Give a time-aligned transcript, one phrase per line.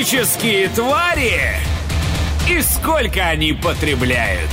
[0.00, 1.40] Фантастические твари
[2.50, 4.48] и сколько они потребляют.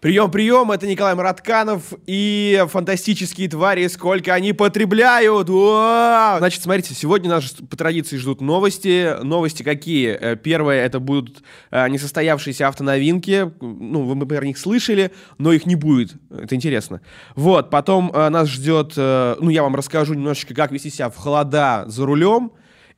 [0.00, 5.48] Прием, прием, это Николай Маратканов и фантастические твари, сколько они потребляют.
[5.48, 6.34] Уа!
[6.36, 9.22] Значит, смотрите, сегодня нас по традиции ждут новости.
[9.22, 10.10] Новости какие?
[10.10, 13.50] Э, первое, это будут э, несостоявшиеся автоновинки.
[13.62, 16.12] Ну, вы, про них слышали, но их не будет.
[16.30, 17.00] Это интересно.
[17.36, 21.84] Вот, потом э, нас ждет, ну, я вам расскажу немножечко, как вести себя в холода
[21.86, 22.52] за рулем.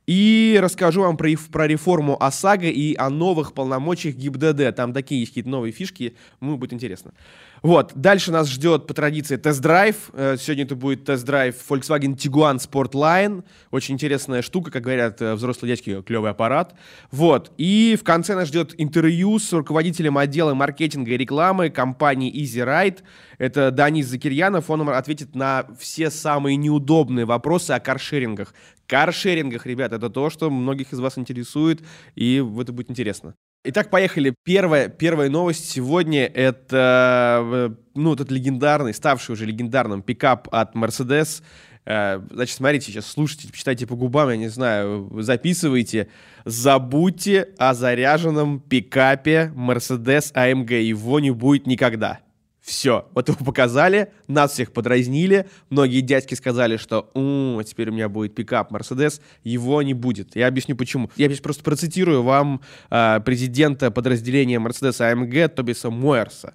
[0.09, 4.75] И расскажу вам про, про реформу ОСАГО и о новых полномочиях ГИБДД.
[4.75, 7.13] Там такие есть какие-то новые фишки, ну, будет интересно.
[7.61, 10.09] Вот, дальше нас ждет по традиции тест-драйв.
[10.13, 13.43] Э, сегодня это будет тест-драйв Volkswagen Tiguan Sportline.
[13.69, 16.73] Очень интересная штука, как говорят э, взрослые дядьки, клевый аппарат.
[17.11, 22.65] Вот, и в конце нас ждет интервью с руководителем отдела маркетинга и рекламы компании Easy
[22.65, 22.99] Ride.
[23.37, 24.71] Это Данис Закирьянов.
[24.71, 28.55] Он ответит на все самые неудобные вопросы о каршерингах.
[28.89, 31.81] Каршерингах, ребят, это то, что многих из вас интересует,
[32.15, 33.35] и это будет интересно.
[33.63, 34.33] Итак, поехали.
[34.43, 41.43] Первая, первая новость сегодня— это э, ну, этот легендарный, ставший уже легендарным пикап от Mercedes.
[41.85, 46.07] Э, значит, смотрите, сейчас слушайте, читайте по губам, я не знаю, записывайте.
[46.45, 50.81] Забудьте о заряженном пикапе Mercedes AMG.
[50.81, 52.21] Его не будет никогда.
[52.69, 58.09] Все, вот его показали, нас всех подразнили, многие дядьки сказали, что у теперь у меня
[58.09, 60.35] будет пикап Мерседес, его не будет.
[60.35, 61.09] Я объясню почему.
[61.15, 66.53] Я здесь просто процитирую вам э, президента подразделения Мерседес AMG Тобиса Мойерса.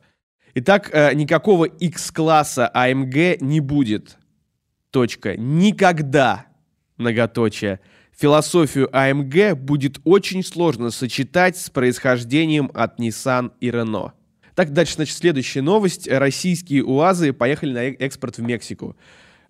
[0.54, 4.16] Итак, э, никакого X-класса AMG не будет.
[4.92, 5.36] Точка.
[5.36, 6.46] Никогда.
[6.96, 7.80] Многоточие.
[8.16, 14.12] Философию AMG будет очень сложно сочетать с происхождением от Nissan и Renault.
[14.54, 16.08] Так, дальше, значит, следующая новость.
[16.08, 18.96] Российские УАЗы поехали на э, экспорт в Мексику.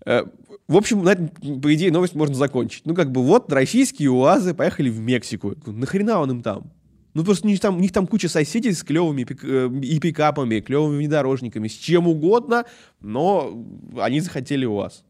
[0.06, 0.24] Э,
[0.66, 2.86] в общем, на этом, по идее, новость можно закончить.
[2.86, 5.54] Ну, как бы, вот, российские УАЗы поехали в Мексику.
[5.66, 6.72] Нахрена он им там?
[7.12, 10.00] Ну, просто у них там, у них там куча соседей с клевыми пик, э, и
[10.00, 12.64] пикапами, клевыми внедорожниками, с чем угодно,
[13.00, 13.64] но
[13.98, 15.04] они захотели УАЗ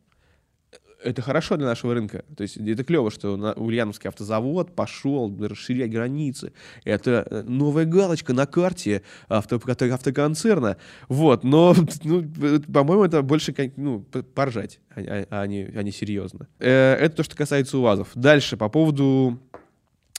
[1.04, 2.24] это хорошо для нашего рынка.
[2.36, 6.52] То есть это клево, что Ульяновский автозавод пошел расширять границы.
[6.84, 10.76] Это э, новая галочка на карте авто, автоконцерна.
[11.08, 12.24] Вот, но, ну,
[12.72, 14.00] по-моему, это больше ну,
[14.34, 16.48] поржать, а, а, а, не, а не серьезно.
[16.58, 18.08] Э, это то, что касается УАЗов.
[18.14, 19.38] Дальше, по поводу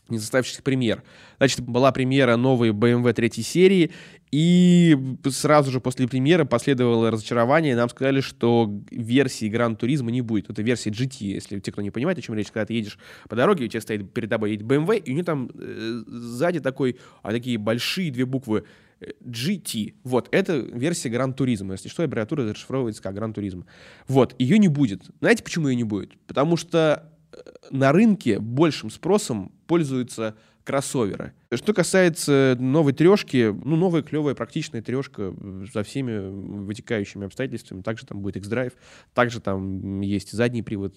[0.09, 1.03] несостоявшихся премьер.
[1.37, 3.91] Значит, была премьера новой BMW третьей серии,
[4.37, 4.97] и
[5.29, 7.73] сразу же после премьеры последовало разочарование.
[7.73, 10.49] Нам сказали, что версии Gran Turismo не будет.
[10.49, 12.51] Это версия GT, если те, кто не понимает, о чем речь.
[12.51, 15.23] Когда ты едешь по дороге, у тебя стоит перед тобой едет BMW, и у нее
[15.23, 18.65] там э, сзади такой, а такие большие две буквы
[18.99, 19.93] э, GT.
[20.03, 21.71] Вот, это версия Gran Turismo.
[21.71, 23.65] Если что, аббревиатура зашифровывается как Gran Turismo.
[24.09, 25.03] Вот, ее не будет.
[25.21, 26.11] Знаете, почему ее не будет?
[26.27, 27.37] Потому что э,
[27.71, 31.31] на рынке большим спросом пользуются кроссоверы.
[31.53, 35.33] Что касается новой трешки, ну, новая клевая практичная трешка
[35.71, 37.81] со всеми вытекающими обстоятельствами.
[37.81, 38.73] Также там будет X-Drive,
[39.13, 40.95] также там есть задний привод,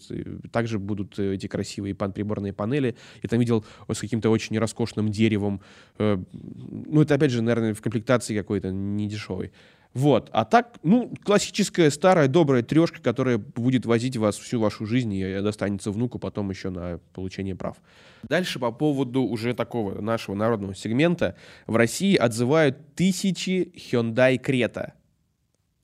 [0.50, 2.96] также будут эти красивые пан-приборные панели.
[3.22, 5.60] Я там видел с каким-то очень роскошным деревом.
[5.98, 9.52] Э, ну, это, опять же, наверное, в комплектации какой-то недешевой.
[9.94, 10.28] Вот.
[10.32, 15.40] А так, ну, классическая старая добрая трешка, которая будет возить вас всю вашу жизнь и
[15.40, 17.76] достанется внуку потом еще на получение прав.
[18.22, 21.36] Дальше по поводу уже такого нашего народного сегмента.
[21.66, 24.92] В России отзывают тысячи Hyundai Creta.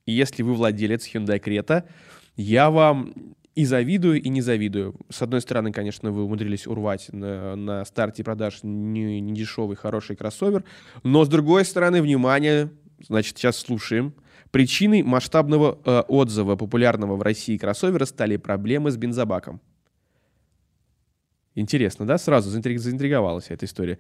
[0.07, 1.85] И если вы владелец Hyundai Creta,
[2.37, 3.15] я вам
[3.55, 4.97] и завидую, и не завидую.
[5.09, 9.45] С одной стороны, конечно, вы умудрились урвать на, на старте продаж не, не
[9.77, 10.65] хороший кроссовер,
[11.05, 12.71] но с другой стороны, внимание,
[13.01, 14.15] Значит, сейчас слушаем.
[14.51, 19.61] Причиной масштабного э, отзыва популярного в России кроссовера стали проблемы с бензобаком.
[21.57, 22.19] Интересно, да?
[22.19, 23.99] Сразу заинтриговалась эта история.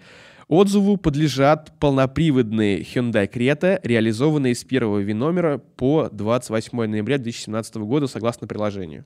[0.49, 8.49] Отзыву подлежат полноприводные Hyundai Creta, реализованные с 1 виномера по 28 ноября 2017 года согласно
[8.49, 9.05] приложению.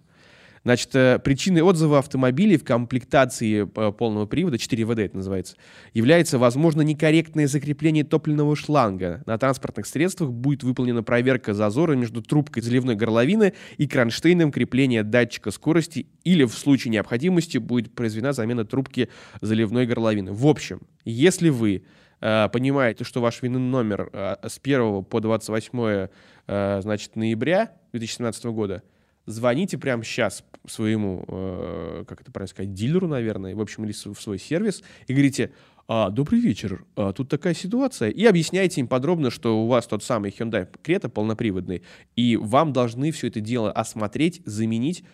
[0.68, 5.56] Значит, э, причиной отзыва автомобилей в комплектации э, полного привода, 4ВД это называется,
[5.94, 9.22] является, возможно, некорректное закрепление топливного шланга.
[9.25, 15.52] На транспортных средствах будет выполнена проверка зазора между трубкой заливной горловины и кронштейном крепления датчика
[15.52, 19.08] скорости или в случае необходимости будет произведена замена трубки
[19.40, 20.34] заливной горловины.
[20.34, 21.84] В общем, если вы
[22.20, 26.08] э, понимаете, что ваш винный номер с 1 по 28
[26.46, 28.82] э, значит, ноября 2017 года–
[29.28, 34.20] звоните прямо сейчас своему, э, как это правильно сказать, дилеру, наверное, в общем, или в
[34.20, 35.52] свой сервис, и говорите,
[35.86, 40.02] а, добрый вечер, а, тут такая ситуация, и объясняйте им подробно, что у вас тот
[40.02, 41.82] самый Hyundai Creta полноприводный,
[42.16, 45.04] и вам должны все это дело осмотреть, заменить,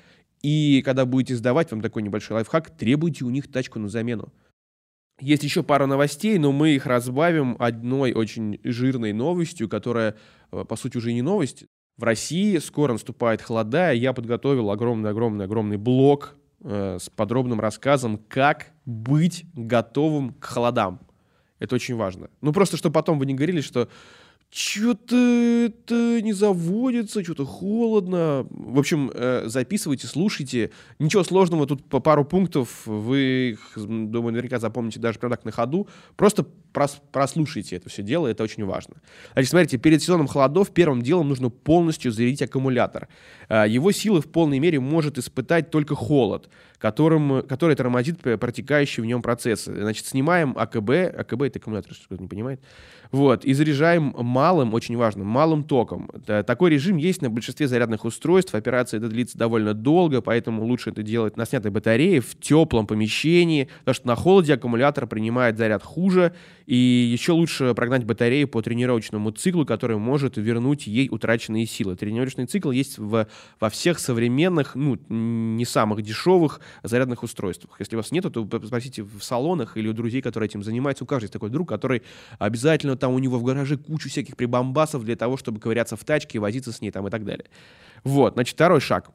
[0.42, 4.32] и когда будете сдавать, вам такой небольшой лайфхак, требуйте у них тачку на замену.
[5.20, 10.16] Есть еще пара новостей, но мы их разбавим одной очень жирной новостью, которая,
[10.50, 11.66] э, по сути, уже не новость.
[11.96, 18.72] В России скоро наступает холода, и я подготовил огромный-огромный-огромный блок э, с подробным рассказом, как
[18.84, 21.00] быть готовым к холодам.
[21.60, 22.30] Это очень важно.
[22.40, 23.88] Ну, просто, чтобы потом вы не говорили, что
[24.50, 28.46] что-то это не заводится, что-то холодно.
[28.50, 30.70] В общем, э, записывайте, слушайте.
[30.98, 35.88] Ничего сложного, тут по пару пунктов вы думаю, наверняка запомните даже прям так на ходу.
[36.16, 38.96] Просто прос прослушайте это все дело, это очень важно.
[39.32, 43.08] Значит, смотрите, перед сезоном холодов первым делом нужно полностью зарядить аккумулятор.
[43.48, 49.06] Э, его силы в полной мере может испытать только холод, которым, который тормозит протекающие в
[49.06, 49.74] нем процессы.
[49.74, 52.60] Значит, снимаем АКБ, АКБ это аккумулятор, что кто-то не понимает,
[53.14, 56.10] вот, и заряжаем малым, очень важно, малым током.
[56.26, 58.56] Такой режим есть на большинстве зарядных устройств.
[58.56, 63.68] Операция это длится довольно долго, поэтому лучше это делать на снятой батарее в теплом помещении,
[63.80, 66.34] потому что на холоде аккумулятор принимает заряд хуже,
[66.66, 71.96] и еще лучше прогнать батарею по тренировочному циклу, который может вернуть ей утраченные силы.
[71.96, 73.26] Тренировочный цикл есть в,
[73.60, 77.76] во всех современных, ну, не самых дешевых зарядных устройствах.
[77.78, 81.04] Если у вас нет, то спросите в салонах или у друзей, которые этим занимаются.
[81.04, 82.02] У каждого есть такой друг, который
[82.38, 86.38] обязательно там у него в гараже кучу всяких прибамбасов для того, чтобы ковыряться в тачке,
[86.38, 87.46] возиться с ней там и так далее.
[88.04, 89.10] Вот, значит, второй шаг.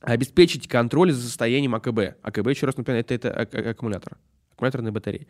[0.00, 2.16] Обеспечить контроль за состоянием АКБ.
[2.22, 4.16] АКБ, еще раз напоминаю, это, это аккумулятор
[4.68, 5.26] аккумуляторной батареи.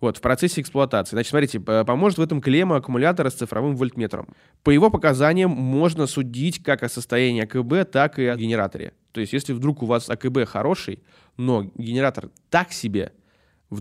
[0.00, 1.16] Вот, в процессе эксплуатации.
[1.16, 4.28] Значит, смотрите, поможет в этом клемма аккумулятора с цифровым вольтметром.
[4.62, 8.92] По его показаниям можно судить как о состоянии АКБ, так и о генераторе.
[9.12, 11.02] То есть, если вдруг у вас АКБ хороший,
[11.36, 13.12] но генератор так себе–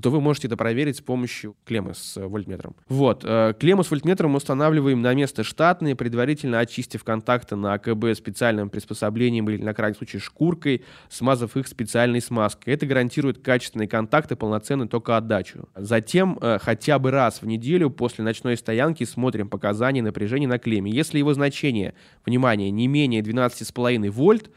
[0.02, 2.76] то вы можете это проверить с помощью клеммы с э, вольтметром.
[2.90, 8.70] Вот, э, клемму с вольтметром устанавливаем на место штатное, предварительно очистив контакты на АКБ специальным
[8.70, 12.74] приспособлением или, на крайний случай, шкуркой, смазав их специальной смазкой.
[12.74, 15.70] Это гарантирует качественные контакты, полноценную токоотдачу.
[15.76, 20.92] Затем э, хотя бы раз в неделю после ночной стоянки смотрим показания напряжения на клемме.
[20.92, 21.94] Если его значение,
[22.26, 24.50] внимание, не менее 12,5 вольт,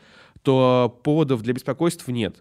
[0.42, 2.36] то поводов для беспокойств нет.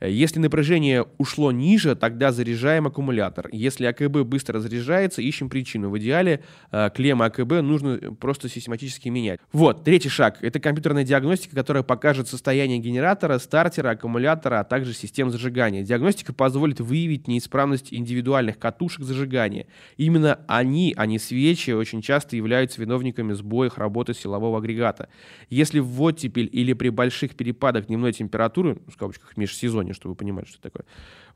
[0.00, 3.48] Если напряжение ушло ниже, тогда заряжаем аккумулятор.
[3.52, 5.90] Если АКБ быстро заряжается, ищем причину.
[5.90, 9.40] В идеале э, клеммы АКБ нужно просто систематически менять.
[9.52, 10.38] Вот, третий шаг.
[10.42, 15.82] Это компьютерная диагностика, которая покажет состояние генератора, стартера, аккумулятора, а также систем зажигания.
[15.82, 19.66] Диагностика позволит выявить неисправность индивидуальных катушек зажигания.
[19.96, 25.08] Именно они, а не свечи, очень часто являются виновниками сбоев работы силового агрегата.
[25.50, 30.44] Если в оттепель или при больших перепадах дневной температуры, в скобочках межсезонье, чтобы вы понимали,
[30.46, 30.84] что такое.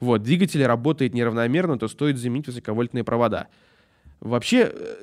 [0.01, 3.49] Вот, двигатель работает неравномерно, то стоит заменить высоковольтные провода.
[4.21, 4.97] Вообще, э,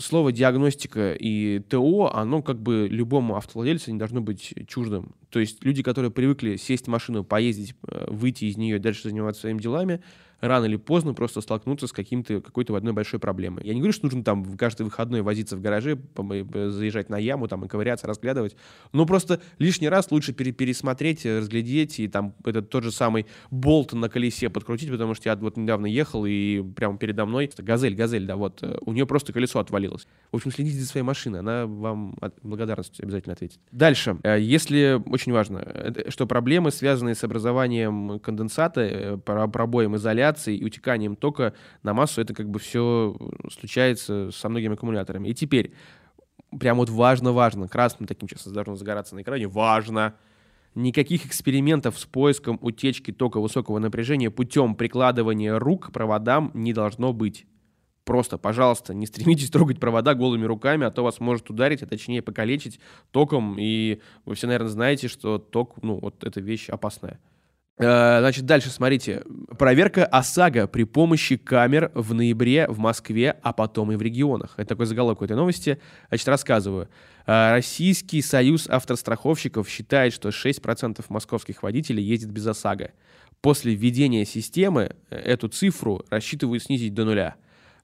[0.00, 5.14] слово диагностика и ТО, оно как бы любому автовладельцу не должно быть чуждым.
[5.34, 9.40] То есть люди, которые привыкли сесть в машину, поездить, э, выйти из нее дальше заниматься
[9.40, 10.00] своими делами,
[10.40, 13.64] рано или поздно просто столкнуться с каким-то, какой-то одной большой проблемой.
[13.64, 15.98] Я не говорю, что нужно там каждый выходной возиться в гараже,
[16.52, 18.56] заезжать на яму, там, и ковыряться, разглядывать,
[18.92, 23.92] но просто лишний раз лучше пере пересмотреть, разглядеть, и там этот тот же самый болт
[23.92, 28.26] на колесе подкрутить, потому что я вот недавно ехал, и прямо передо мной, газель, газель,
[28.26, 30.06] да, вот, э, у нее просто колесо отвалилось.
[30.32, 33.58] В общем, следите за своей машиной, она вам благодарность обязательно ответит.
[33.70, 40.64] Дальше, э, если, очень важно, что проблемы, связанные с образованием конденсата, э, пробоем изоляции, и
[40.64, 43.16] утеканием тока на массу, это как бы все
[43.50, 45.28] случается со многими аккумуляторами.
[45.28, 45.72] И теперь,
[46.58, 50.14] прям вот важно-важно, красным таким сейчас должно загораться на экране, важно,
[50.74, 57.12] никаких экспериментов с поиском утечки тока высокого напряжения путем прикладывания рук к проводам не должно
[57.12, 57.46] быть.
[58.04, 62.22] Просто, пожалуйста, не стремитесь трогать провода голыми руками, а то вас может ударить, а точнее
[62.22, 62.80] покалечить
[63.10, 63.56] током.
[63.58, 67.18] И вы все, наверное, знаете, что ток, ну, вот эта вещь опасная.
[67.76, 69.24] Э, значит, дальше смотрите.
[69.58, 74.54] Проверка ОСАГО при помощи камер в ноябре в Москве, а потом и в регионах.
[74.56, 75.80] Это такой заголовок этой новости.
[76.08, 76.88] Значит, рассказываю.
[77.26, 82.92] Э, Российский союз автостраховщиков считает, что 6% московских водителей ездят без ОСАГО.
[83.40, 87.34] После введения системы э, эту цифру рассчитывают снизить до нуля.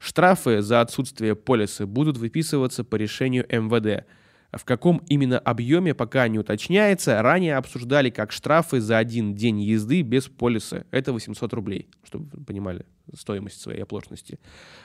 [0.01, 4.07] Штрафы за отсутствие полиса будут выписываться по решению МВД–
[4.53, 7.23] в каком именно объеме пока не уточняется.
[7.23, 10.85] Ранее обсуждали как штрафы за один день езды без полиса.
[10.91, 14.39] Это 800 рублей, чтобы вы понимали стоимость своей оплошности.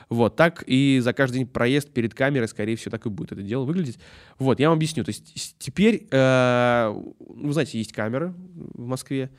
[0.10, 3.42] Вот, так и за каждый день проезд перед камерой, скорее всего, так и будет это
[3.42, 4.00] дело выглядеть.
[4.38, 5.04] Вот, я вам объясню.
[5.04, 9.32] То есть теперь, э, вы знаете, есть камеры в Москве.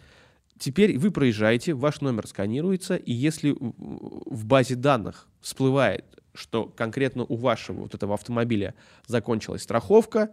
[0.58, 6.04] Теперь вы проезжаете, ваш номер сканируется, и если в базе данных всплывает
[6.36, 8.74] что конкретно у вашего вот этого автомобиля
[9.06, 10.30] закончилась страховка,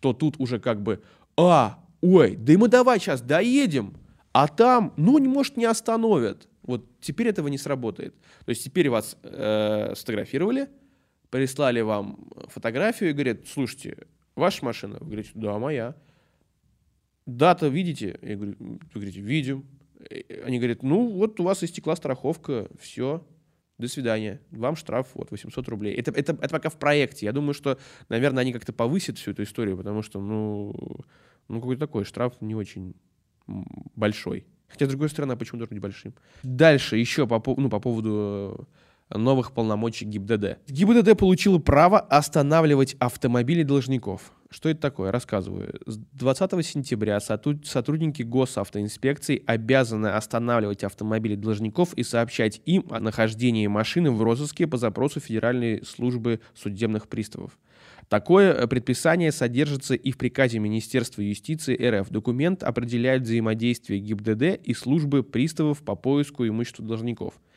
[0.00, 1.02] то тут уже как бы,
[1.36, 3.94] а, ой, да и мы давай сейчас доедем,
[4.32, 6.48] а там, ну, может, не остановят.
[6.62, 8.14] Вот теперь этого не сработает.
[8.44, 10.68] То есть теперь вас э, сфотографировали,
[11.30, 14.98] прислали вам фотографию и говорят, слушайте, ваша машина?
[15.00, 15.96] Вы говорите, да, моя.
[17.36, 18.18] Дата видите?
[18.22, 19.66] Я говорю, вы говорите, видим.
[20.44, 23.24] Они говорят, ну вот у вас истекла страховка, все,
[23.78, 25.94] до свидания, вам штраф вот 800 рублей.
[25.94, 27.26] Это, это, это пока в проекте.
[27.26, 30.74] Я думаю, что, наверное, они как-то повысят всю эту историю, потому что, ну,
[31.48, 32.94] ну какой-то такой штраф не очень
[33.94, 34.46] большой.
[34.68, 36.14] Хотя, с другой стороны, а почему должен быть большим?
[36.42, 38.68] Дальше еще по, ну, по поводу
[39.10, 40.58] новых полномочий ГИБДД.
[40.68, 44.32] ГИБДД получила право останавливать автомобили должников.
[44.52, 45.12] Что это такое?
[45.12, 45.80] Рассказываю.
[45.86, 54.10] С 20 сентября сотрудники госавтоинспекции обязаны останавливать автомобили должников и сообщать им о нахождении машины
[54.10, 57.56] в розыске по запросу Федеральной службы судебных приставов.
[58.08, 62.10] Такое э, предписание содержится и в приказе Министерства юстиции РФ.
[62.10, 67.34] Документ определяет взаимодействие ГИБДД и службы приставов по поиску имущества должников–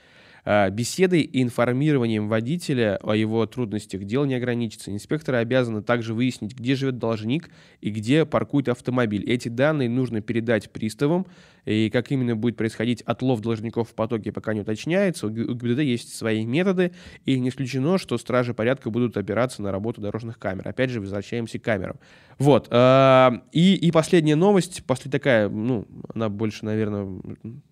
[0.45, 4.91] беседой и информированием водителя о его трудностях дело не ограничится.
[4.91, 7.49] Инспекторы обязаны также выяснить, где живет должник
[7.81, 9.23] и где паркует автомобиль.
[9.23, 11.25] Эти данные нужно передать приставам,
[11.65, 15.27] и как именно будет происходить отлов должников в потоке, пока не уточняется.
[15.27, 16.91] У ГИБДД есть свои методы,
[17.25, 20.67] и не исключено, что стражи порядка будут опираться на работу дорожных камер.
[20.67, 21.97] Опять же, возвращаемся к камерам.
[22.37, 22.67] Вот.
[22.69, 27.21] А, и, и последняя новость, после такая, ну, она больше, наверное,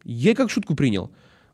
[0.05, 1.11] я как шутку принял.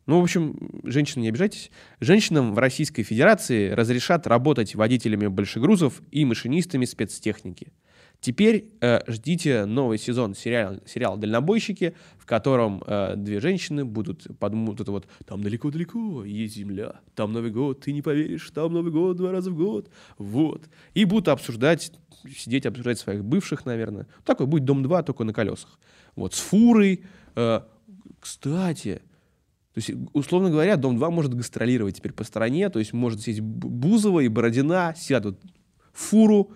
[0.08, 1.70] Ну, в общем, женщины, не обижайтесь.
[2.00, 7.74] Женщинам в Российской Федерации разрешат работать водителями большегрузов и машинистами спецтехники.
[8.20, 14.54] Теперь э, ждите новый сезон сериала, сериала «Дальнобойщики», в котором э, две женщины будут под
[14.54, 18.92] вот это вот «Там далеко-далеко есть земля, там Новый год, ты не поверишь, там Новый
[18.92, 19.92] год два раза в год».
[20.18, 20.64] Вот.
[20.96, 21.92] И будут обсуждать,
[22.36, 24.08] сидеть обсуждать своих бывших, наверное.
[24.24, 25.78] Такой будет «Дом-2», только на колесах.
[26.16, 27.04] Вот, с фурой.
[27.36, 27.62] Э,
[28.20, 29.02] кстати,
[29.78, 34.22] то есть, условно говоря, Дом-2 может гастролировать теперь по стране, то есть может сесть Бузова
[34.22, 35.40] и Бородина, сядут
[35.94, 36.50] в фуру,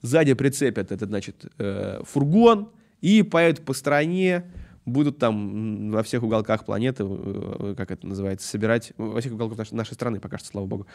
[0.00, 2.70] сзади прицепят этот, значит, э, фургон
[3.02, 4.50] и поедут по стране,
[4.86, 9.74] будут там во всех уголках планеты, э, как это называется, собирать, во всех уголках нашей,
[9.74, 10.86] нашей страны, пока что, слава богу,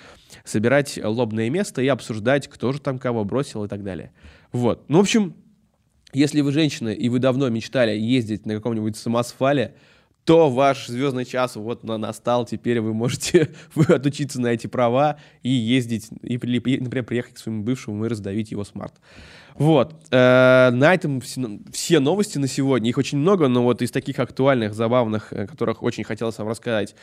[0.45, 4.13] собирать лобное место и обсуждать, кто же там кого бросил и так далее.
[4.51, 4.83] Вот.
[4.87, 5.35] Ну, в общем,
[6.11, 9.75] если вы женщина и вы давно мечтали ездить на каком-нибудь самосфале,
[10.27, 15.49] то ваш звездный час вот настал, теперь вы можете вы отучиться на эти права и
[15.49, 18.93] ездить, и, например, приехать к своему бывшему и раздавить его смарт.
[19.55, 19.95] Вот.
[20.11, 22.89] Э, на этом все, новости на сегодня.
[22.89, 26.93] Их очень много, но вот из таких актуальных, забавных, э, которых очень хотелось вам рассказать,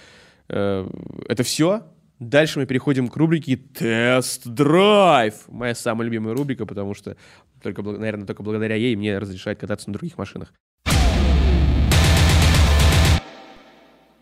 [0.51, 0.87] э,
[1.27, 1.83] это все.
[2.19, 5.35] Дальше мы переходим к рубрике «Тест-драйв».
[5.49, 7.17] Моя самая любимая рубрика, потому что,
[7.63, 10.53] только, наверное, только благодаря ей мне разрешают кататься на других машинах.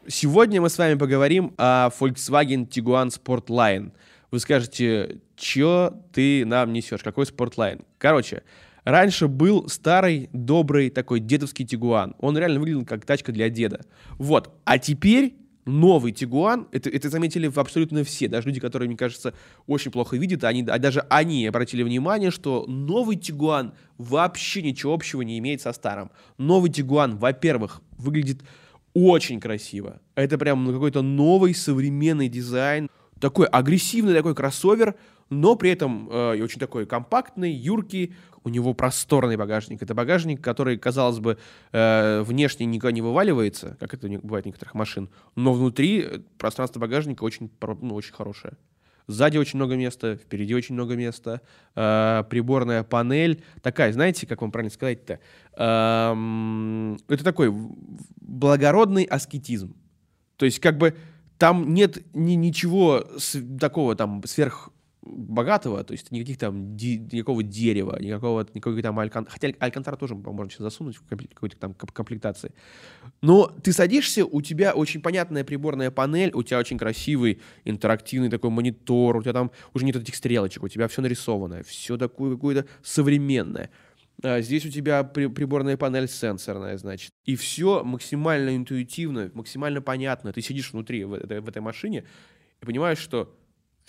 [0.09, 3.93] Сегодня мы с вами поговорим о Volkswagen Tiguan Sportline.
[4.33, 7.03] Вы скажете, что ты нам несешь?
[7.05, 7.85] Какой Sportline?
[7.99, 8.43] Короче,
[8.83, 12.17] раньше был старый, добрый такой дедовский Тигуан.
[12.19, 13.83] Он реально выглядел как тачка для деда.
[14.19, 14.53] Вот.
[14.65, 19.35] А теперь новый Тигуан, это, это заметили абсолютно все, даже люди, которые, мне кажется,
[19.69, 25.23] очень плохо видят, они, а даже они обратили внимание, что новый Тигуан вообще ничего общего
[25.23, 26.11] не имеет со старым.
[26.39, 28.43] Новый Тигуан, во-первых, выглядит
[28.95, 30.01] очень красиво.
[30.15, 32.89] Это прям какой-то новый современный дизайн.
[33.21, 34.97] Такой агрессивный такой кроссовер,
[35.31, 38.15] но при этом э, очень такой компактный, юркий.
[38.45, 39.81] У него просторный багажник.
[39.83, 41.39] Это багажник, который, казалось бы,
[41.71, 47.23] э, внешне никуда не вываливается, как это бывает у некоторых машин, но внутри пространство багажника
[47.23, 48.55] очень, ну, очень хорошее.
[49.12, 51.40] Сзади очень много места, впереди очень много места.
[51.75, 55.21] Э, приборная панель такая, знаете, как вам правильно сказать-то?
[55.57, 57.52] Э, это такой
[58.21, 59.76] благородный аскетизм.
[60.37, 60.97] То есть как бы
[61.38, 64.71] там нет ни, ничего с, такого там сверх
[65.03, 69.27] богатого, то есть никаких там ди, никакого дерева, никакого, никакой там алькан...
[69.29, 72.53] Хотя алькантара тоже можно сейчас засунуть в какой-то там комплектации.
[73.21, 78.51] Но ты садишься, у тебя очень понятная приборная панель, у тебя очень красивый интерактивный такой
[78.51, 82.67] монитор, у тебя там уже нет этих стрелочек, у тебя все нарисованное, все такое какое-то
[82.83, 83.71] современное.
[84.23, 87.11] А здесь у тебя при, приборная панель сенсорная, значит.
[87.25, 90.33] И все максимально интуитивно, максимально понятно.
[90.33, 92.05] Ты сидишь внутри в в этой машине
[92.61, 93.35] и понимаешь, что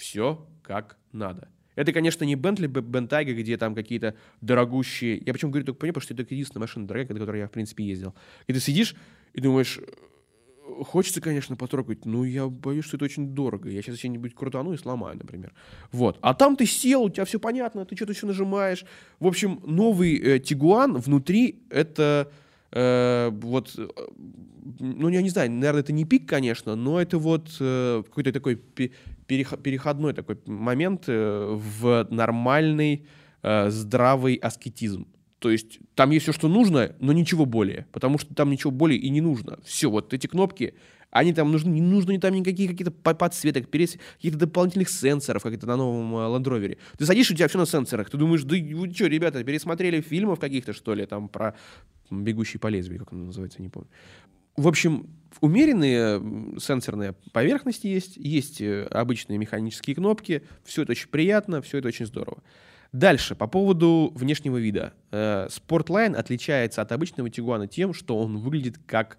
[0.03, 1.48] все как надо.
[1.75, 5.22] Это, конечно, не Bentley Bentayga, где там какие-то дорогущие...
[5.25, 7.48] Я почему говорю только по ней, потому что это единственная машина дорогая, на которой я,
[7.48, 8.13] в принципе, ездил.
[8.45, 8.95] И ты сидишь
[9.33, 9.79] и думаешь,
[10.83, 13.69] хочется, конечно, потрогать, но я боюсь, что это очень дорого.
[13.69, 15.53] Я сейчас что-нибудь крутану и сломаю, например.
[15.91, 16.19] Вот.
[16.22, 18.86] А там ты сел, у тебя все понятно, ты что-то все нажимаешь.
[19.19, 22.31] В общем, новый э, Тигуан внутри это
[22.72, 23.75] э, вот
[24.79, 28.62] ну, я не знаю, наверное, это не пик, конечно, но это вот э, какой-то такой
[29.25, 33.05] переходной такой момент э, в нормальный,
[33.41, 35.07] э, здравый аскетизм.
[35.39, 38.97] То есть там есть все, что нужно, но ничего более, потому что там ничего более
[38.97, 39.59] и не нужно.
[39.65, 40.75] Все, вот эти кнопки,
[41.11, 45.75] они там нужны, не нужны там никакие какие-то подсветок, каких-то дополнительных сенсоров, как это на
[45.75, 46.77] новом э, Land Rover.
[46.97, 50.39] Ты садишься, у тебя все на сенсорах, ты думаешь, да вы что, ребята, пересмотрели фильмов
[50.39, 51.55] каких-то, что ли, там про
[52.09, 53.89] «Бегущий по лезвию», как он называется, не помню.
[54.55, 55.07] В общем,
[55.41, 61.87] умеренные сенсорные поверхности есть, есть э, обычные механические кнопки, все это очень приятно, все это
[61.87, 62.43] очень здорово.
[62.91, 64.93] Дальше, по поводу внешнего вида.
[65.11, 69.17] Э, Sportline отличается от обычного Тигуана тем, что он выглядит как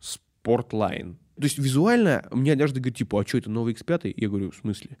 [0.00, 1.16] Sportline.
[1.36, 4.14] То есть визуально мне однажды говорят, типа, а что это новый X5?
[4.16, 4.96] Я говорю, в смысле?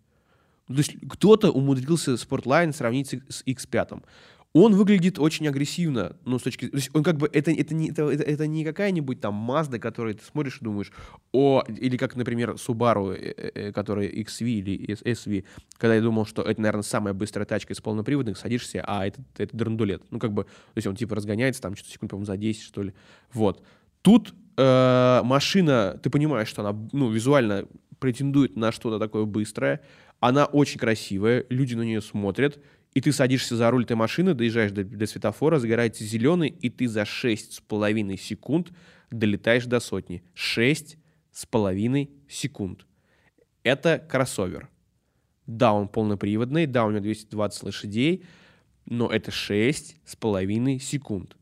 [0.66, 4.02] То есть кто-то умудрился Sportline сравнить с X5
[4.54, 6.68] он выглядит очень агрессивно, ну, с точки...
[6.68, 7.28] То есть он как бы...
[7.32, 10.92] Это, это, не, это, это, это не какая-нибудь там Mazda, которую ты смотришь и думаешь,
[11.32, 11.62] о...
[11.68, 15.44] Или как, например, Subaru, э, э, которая XV или SV,
[15.78, 19.56] когда я думал, что это, наверное, самая быстрая тачка из полноприводных, садишься, а это, это
[19.56, 20.02] драндулет.
[20.10, 20.44] Ну, как бы...
[20.44, 22.92] То есть он типа разгоняется там что-то секунд, по-моему, за 10, что ли.
[23.32, 23.64] Вот.
[24.02, 27.66] Тут э, машина, ты понимаешь, что она, ну, визуально
[27.98, 29.80] претендует на что-то такое быстрое,
[30.20, 32.60] она очень красивая, люди на нее смотрят,
[32.94, 36.88] и ты садишься за руль этой машины, доезжаешь до, до светофора, загорается зеленый, и ты
[36.88, 38.72] за 6,5 секунд
[39.10, 40.22] долетаешь до сотни.
[40.34, 42.86] 6,5 секунд.
[43.62, 44.68] Это кроссовер.
[45.46, 48.24] Да, он полноприводный, да, у него 220 лошадей,
[48.84, 51.36] но это 6,5 секунд.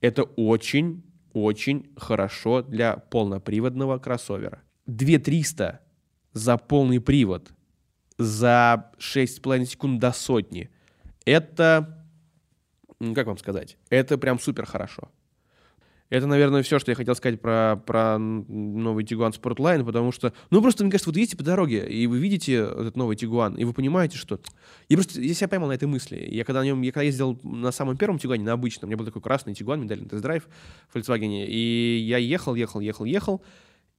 [0.00, 1.02] Это очень,
[1.32, 4.62] очень хорошо для полноприводного кроссовера.
[4.86, 5.80] 2300
[6.32, 7.52] за полный привод
[8.18, 10.68] за 6,5 секунд до сотни–
[11.24, 12.06] это,
[13.14, 15.10] как вам сказать, это прям супер хорошо.
[16.10, 20.60] Это, наверное, все, что я хотел сказать про, про новый Tiguan Sportline, потому что, ну,
[20.60, 23.72] просто, мне кажется, вот едете по дороге, и вы видите этот новый Tiguan, и вы
[23.72, 24.40] понимаете, что...
[24.88, 26.16] Я просто, я себя поймал на этой мысли.
[26.28, 28.96] Я когда, на нем, я когда ездил на самом первом Tiguan, на обычном, у меня
[28.96, 30.48] был такой красный дали на тест-драйв
[30.88, 33.42] в Volkswagen, и я ехал, ехал, ехал, ехал,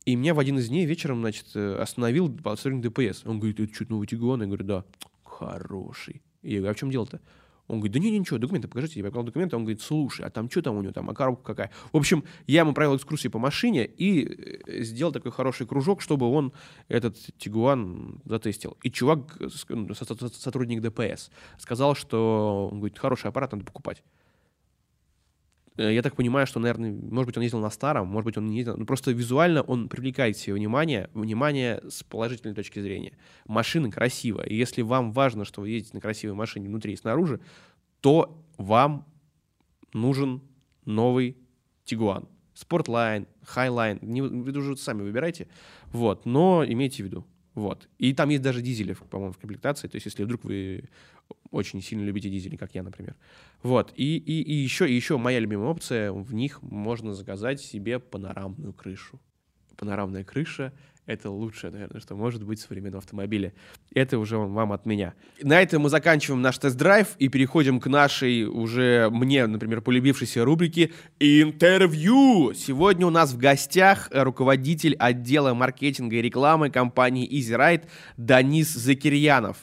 [0.04, 3.22] и меня в один из дней вечером, значит, остановил по ДПС.
[3.26, 4.42] Он говорит, это что, новый Tiguan?
[4.42, 4.86] Я говорю, да.
[5.24, 6.22] Хороший.
[6.42, 7.20] И я говорю, а в чем дело-то?
[7.68, 9.00] Он говорит, да не, ничего, документы покажите.
[9.00, 11.54] Я показал документы, он говорит, слушай, а там что там у него там, а коробка
[11.54, 11.72] какая?
[11.94, 14.26] В общем, я ему провел экскурсию по машине и
[14.68, 16.52] э, сделал такой хороший кружок, чтобы он
[16.90, 18.76] этот Тигуан затестил.
[18.84, 24.04] И чувак, ну, сотрудник ДПС, сказал, что, он говорит, хороший аппарат, надо покупать.
[25.78, 28.48] Э, я так понимаю, что, наверное, может быть, он ездил на старом, может быть, он
[28.48, 28.78] не ездил.
[28.78, 33.14] Но просто визуально он привлекает себе внимание, внимание с положительной точки зрения.
[33.46, 34.46] Машина красивая.
[34.46, 37.40] И если вам важно, что вы ездите на красивой машине внутри и снаружи,
[38.02, 39.06] то вам
[39.94, 40.42] нужен
[40.86, 41.38] новый
[41.86, 42.28] Тигуан.
[42.54, 43.28] Спортлайн,
[44.02, 45.48] не, вы уже сами выбирайте.
[45.92, 47.26] Вот, но имейте в виду.
[47.54, 47.90] Вот.
[47.98, 49.88] И там есть даже дизели, по-моему, в комплектации.
[49.88, 50.86] То есть, если вдруг вы
[51.52, 53.16] очень сильно любите дизели, как я, например.
[53.64, 53.94] Вот.
[53.96, 58.74] И, и, и, еще, и еще моя любимая опция, в них можно заказать себе панорамную
[58.74, 59.20] крышу.
[59.78, 60.74] Панорамная крыша—
[61.08, 63.54] это лучшее, наверное, что может быть в современном автомобиле.
[63.94, 65.14] Это уже вам от меня.
[65.42, 70.92] На этом мы заканчиваем наш тест-драйв и переходим к нашей уже мне, например, полюбившейся рубрике
[71.20, 72.54] «Интервью».
[72.54, 79.58] Сегодня у нас в гостях руководитель отдела маркетинга и рекламы компании Easy Ride Данис Закирьянов.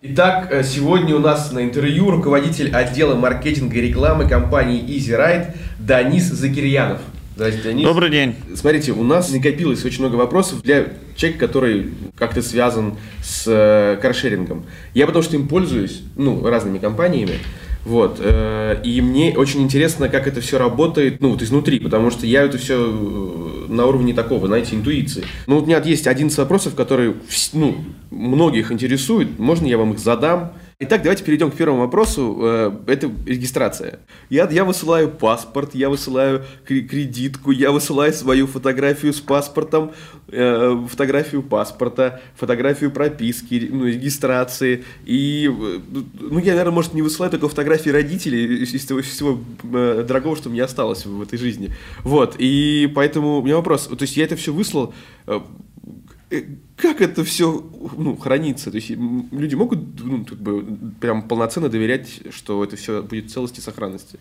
[0.00, 5.56] Итак, э, сегодня у нас на интервью руководитель отдела маркетинга и рекламы компании Easy Ride
[5.80, 7.00] Данис Закирьянов.
[7.34, 7.84] Здравствуйте, Денис.
[7.84, 8.36] Добрый день.
[8.54, 14.66] Смотрите, у нас накопилось очень много вопросов для человека, который как-то связан с э, каршерингом.
[14.94, 17.34] Я потому что им пользуюсь, ну, разными компаниями.
[17.84, 18.20] Вот.
[18.20, 22.44] Э, и мне очень интересно, как это все работает, ну, вот изнутри, потому что я
[22.44, 22.76] это все
[23.68, 25.24] на уровне такого, знаете, интуиции.
[25.46, 27.14] Ну, вот у меня есть 11 вопросов, которые,
[27.52, 27.76] ну,
[28.10, 29.38] многих интересуют.
[29.38, 30.52] Можно я вам их задам?
[30.80, 32.38] Итак, давайте перейдем к первому вопросу.
[32.40, 33.98] Э, это регистрация.
[34.30, 39.90] Я, я высылаю паспорт, я высылаю кредитку, я высылаю свою фотографию с паспортом,
[40.28, 44.84] э, фотографию паспорта, фотографию прописки, ну, регистрации.
[45.04, 45.80] И, э,
[46.20, 50.62] ну, я, наверное, может, не высылаю только фотографии родителей из всего, всего дорогого, что мне
[50.62, 51.74] осталось в этой жизни.
[52.04, 52.36] Вот.
[52.38, 53.88] И поэтому у меня вопрос.
[53.88, 54.94] То есть я это все выслал
[56.76, 57.64] как это все
[57.96, 58.70] ну, хранится?
[58.70, 60.64] То есть люди могут ну, как бы,
[61.00, 64.18] прям полноценно доверять, что это все будет в целости и сохранности?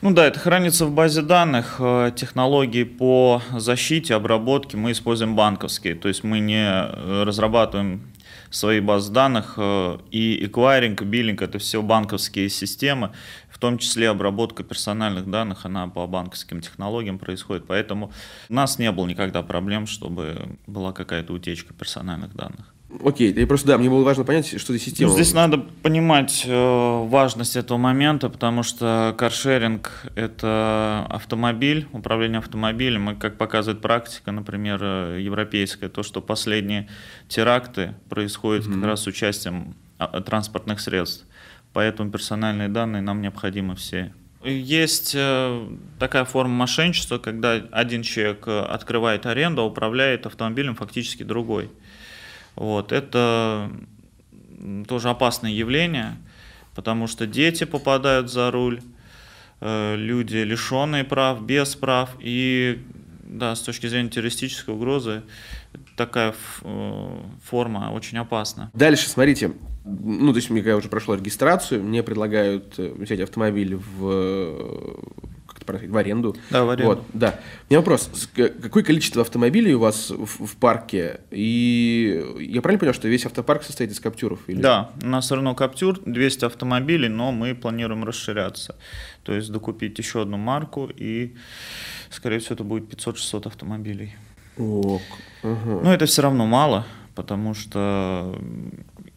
[0.00, 1.76] Ну да, это хранится в базе данных.
[1.78, 5.94] Э, технологии по защите, обработке мы используем банковские.
[5.94, 6.68] То есть мы не
[7.24, 8.02] разрабатываем
[8.54, 13.12] свои базы данных, э, и эквайринг, и биллинг— это все банковские системы,
[13.48, 18.12] в том числе обработка персональных данных, она по банковским технологиям происходит, поэтому
[18.48, 22.73] у нас не было никогда проблем, чтобы была какая-то утечка персональных данных.
[23.02, 25.10] Окей, я просто, да, мне было важно понять, что за система.
[25.10, 33.10] Ну, здесь надо понимать э, важность этого момента, потому что каршеринг– это автомобиль, управление автомобилем,
[33.10, 36.88] и, как показывает практика, например, э, европейская, то, что последние
[37.28, 38.74] теракты происходят mm-hmm.
[38.74, 41.24] как раз с участием а, транспортных средств.
[41.72, 44.12] Поэтому персональные данные нам необходимы все.
[44.44, 51.22] Есть э, такая форма мошенничества, когда один человек э, открывает аренду, а управляет автомобилем фактически
[51.22, 51.70] другой.
[52.56, 53.70] Вот, это
[54.88, 56.16] тоже опасное явление,
[56.74, 58.80] потому что дети попадают за руль,
[59.60, 62.82] э, люди лишенные прав, без прав, и
[63.24, 65.22] да, с точки зрения террористической угрозы
[65.96, 68.70] такая э, форма очень опасна.
[68.74, 69.52] Дальше, смотрите,
[69.84, 74.98] ну, то есть, я уже прошла регистрацию, мне предлагают э, взять автомобиль в
[75.66, 76.36] как в аренду.
[76.50, 76.88] Да, в аренду.
[76.88, 77.40] Вот, да.
[77.68, 78.10] У меня вопрос.
[78.34, 81.20] Какое количество автомобилей у вас в, в парке?
[81.30, 84.40] И я правильно понял, что весь автопарк состоит из каптюров?
[84.46, 84.60] Или...
[84.60, 88.76] Да, у нас все равно каптюр, 200 автомобилей, но мы планируем расширяться.
[89.22, 91.34] То есть докупить еще одну марку, и,
[92.10, 94.14] скорее всего, это будет 500-600 автомобилей.
[94.56, 95.02] Ок.
[95.42, 95.80] Угу.
[95.82, 98.38] Но это все равно мало, потому что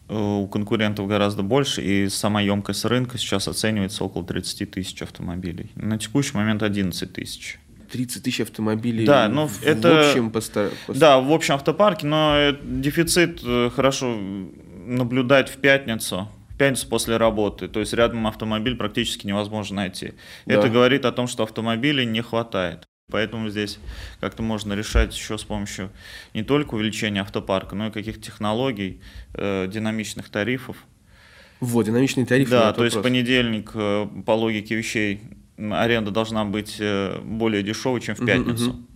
[0.10, 5.72] у конкурентов гораздо больше, и сама емкость рынка сейчас оценивается около 30 тысяч автомобилей.
[5.76, 7.60] На текущий момент 11 тысяч.
[7.92, 10.70] 30 тысяч автомобилей да, но в, это, в общем поста...
[10.90, 14.18] Да, в общем автопарке, но дефицит э, хорошо
[14.86, 17.68] наблюдать в пятницу, в пятницу после работы.
[17.68, 20.14] То есть рядом автомобиль практически невозможно найти.
[20.46, 20.56] Да.
[20.56, 22.86] Это говорит о том, что автомобилей не хватает.
[23.10, 23.80] Поэтому здесь
[24.20, 25.92] как-то можно решать еще с помощью
[26.34, 29.00] не только увеличения автопарка, но и каких-то технологий,
[29.34, 30.76] э, динамичных тарифов.
[31.62, 32.52] Вот, динамичные тарифы.
[32.52, 32.94] Да, то вопрос.
[32.94, 35.22] есть понедельник, э, по логике вещей,
[35.58, 38.72] аренда должна быть э, более дешевой, чем в пятницу.
[38.72, 38.88] Угу, угу.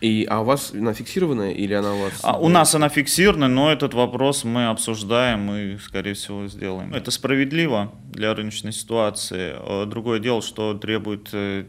[0.00, 2.20] И, а у вас она фиксированная или она у вас?
[2.22, 6.94] А, у нас она фиксирована, но этот вопрос мы обсуждаем и, скорее всего, сделаем.
[6.94, 9.56] Это справедливо для рыночной ситуации.
[9.58, 11.64] Э, другое дело, что требует э,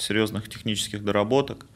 [0.00, 1.66] серьезных технических доработок.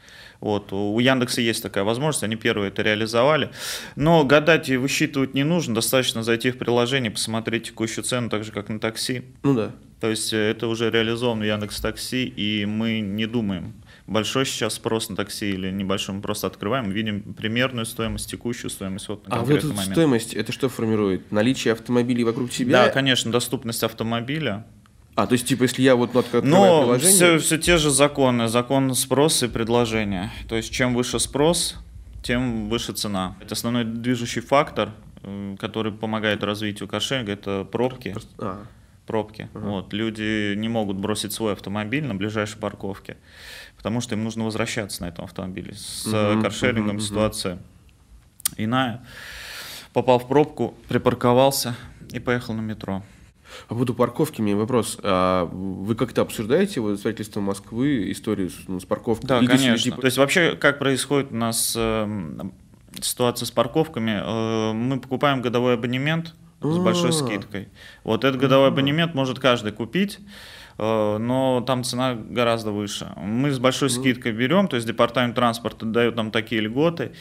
[0.40, 0.72] Вот.
[0.72, 3.50] У Яндекса есть такая возможность, они первые это реализовали.
[3.96, 8.52] Но гадать и высчитывать не нужно, достаточно зайти в приложение, посмотреть текущую цену, так же,
[8.52, 9.22] как на такси.
[9.42, 9.72] Ну да.
[10.00, 13.72] То есть э, это уже реализовано в Яндекс Такси, и мы не думаем,
[14.06, 19.08] большой сейчас спрос на такси или небольшой, мы просто открываем, видим примерную стоимость, текущую стоимость
[19.08, 21.32] вот на А вот эту стоимость, это что формирует?
[21.32, 22.84] Наличие автомобилей вокруг себя?
[22.84, 24.66] Да, конечно, доступность автомобиля,
[25.16, 27.14] а, то есть, типа, если я вот ну, открываю Но приложение...
[27.14, 30.33] все, все те же законы, закон спроса и предложения.
[30.48, 31.77] То есть, чем выше спрос,
[32.22, 33.37] тем выше цена.
[33.40, 34.90] Это основной движущий фактор,
[35.59, 38.16] который помогает развитию кошелька, это пробки.
[38.38, 38.64] А.
[39.07, 39.48] Пробки.
[39.55, 39.66] Ага.
[39.66, 39.92] Вот.
[39.92, 43.16] Люди не могут бросить свой автомобиль на ближайшей парковке,
[43.77, 45.74] потому что им нужно возвращаться на этом автомобиле.
[45.74, 47.62] С угу, каршерингом угу, ситуация угу.
[48.57, 49.07] иная.
[49.92, 51.77] Попал в пробку, припарковался
[52.11, 53.05] и поехал на метро.
[53.69, 54.99] По поводу парковки у меня вопрос.
[55.03, 59.29] А вы как-то обсуждаете вот, с правительством Москвы историю с, ну, с парковкой?
[59.29, 59.79] Да, Или конечно.
[59.79, 60.01] Типа...
[60.01, 62.29] То есть вообще как происходит у нас э,
[63.01, 64.21] ситуация с парковками?
[64.23, 67.12] Э, мы покупаем годовой абонемент с большой а.
[67.12, 67.69] скидкой.
[68.05, 70.19] Вот этот годовой абонемент может каждый купить.
[70.78, 73.12] Э, но там цена гораздо выше.
[73.16, 77.12] Мы с большой скидкой берем, то есть департамент транспорта дает нам такие льготы,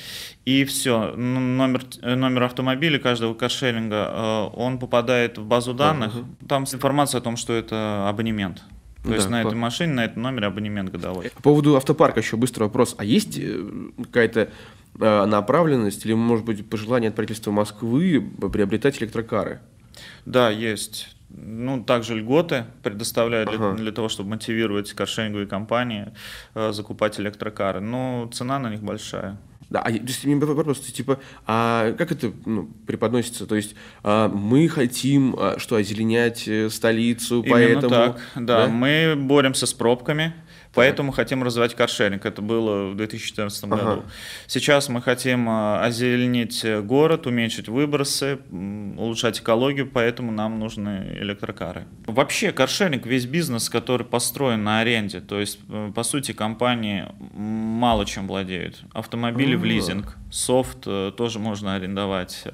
[0.46, 6.48] и все, номер, номер автомобиля каждого каршеринга, э, он попадает в базу данных, uh-huh.
[6.48, 8.64] там информация о том, что это абонемент.
[9.04, 11.30] То да, есть на этой машине, на этом номере абонемент годовой.
[11.36, 12.96] По поводу автопарка еще быстрый вопрос.
[12.98, 13.66] А есть э,
[14.04, 14.50] какая-то
[14.96, 18.22] направленность или, может быть, пожелание от правительства Москвы
[18.54, 19.60] приобретать электрокары?
[20.28, 23.74] Да, есть ну, также льготы предоставляют ага.
[23.74, 26.14] для, для того, чтобы мотивировать каршеринговые компании
[26.54, 27.80] э, закупать электрокары.
[27.80, 29.38] Но цена на них большая.
[29.70, 33.48] Да, а есть, вопрос, типа, а как это ну, преподносится?
[33.48, 37.90] То есть а, мы хотим а, что, озеленять э, столицу, Именно поэтому...
[37.90, 40.36] так, да, да, мы боремся с пробками,
[40.74, 42.26] Поэтому хотим развивать каршеринг.
[42.26, 43.76] Это было в 2014 ага.
[43.76, 44.04] году.
[44.48, 51.86] Сейчас мы хотим а, озеленить город, уменьшить выбросы, улучшать экологию, поэтому нам нужны электрокары.
[52.08, 58.06] Вообще каршеринг, весь бизнес, который построен на аренде, то есть, э, по сути, компании мало
[58.06, 58.84] чем владеют.
[58.94, 62.46] Автомобили в лизинг, софт э, тоже можно арендовать.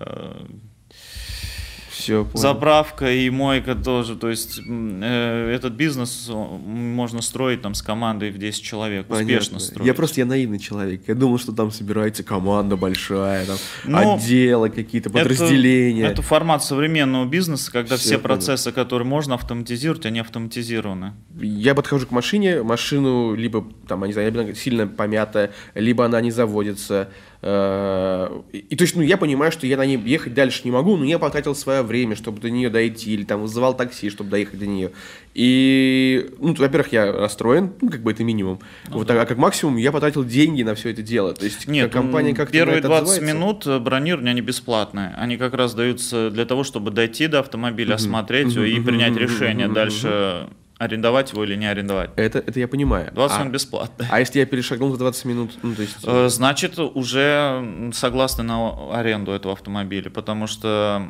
[2.00, 4.16] Все, Заправка и мойка тоже.
[4.16, 9.08] То есть э, этот бизнес можно строить там с командой в 10 человек.
[9.08, 9.34] Понятно.
[9.34, 9.86] Успешно строить.
[9.86, 11.02] Я просто я наивный человек.
[11.08, 16.04] Я думал, что там собирается команда большая, там Но ну, отделы какие-то, подразделения.
[16.04, 21.16] Это, это формат современного бизнеса, когда все, все процессы, которые можно автоматизировать, они автоматизированы.
[21.38, 27.10] Я подхожу к машине, машину либо там, не знаю, сильно помятая, либо она не заводится
[27.42, 31.06] и то есть, ну, я понимаю, что я на ней ехать дальше не могу, но
[31.06, 34.68] я потратил свое время, чтобы до нее дойти, или там вызывал такси, чтобы доехать до
[34.68, 34.92] нее.
[35.34, 38.60] И, ну, во-первых, я расстроен, ну, как бы это минимум.
[38.90, 39.22] Ну, вот, да.
[39.22, 41.34] а как максимум я потратил деньги на все это дело.
[41.34, 45.14] То есть, Нет, компания как Первые 20 минут бронирования, они бесплатные.
[45.18, 49.70] Они как раз даются для того, чтобы дойти до автомобиля, осмотреть его и принять решение
[49.70, 50.50] дальше
[50.80, 52.10] арендовать его или не арендовать.
[52.16, 53.12] Это, это я понимаю.
[53.14, 54.08] 20 а, минут бесплатно.
[54.10, 55.52] А если я перешагнул за 20 минут?
[55.62, 55.98] Ну, то есть...
[56.04, 61.10] Э, значит, уже согласны на аренду этого автомобиля, потому что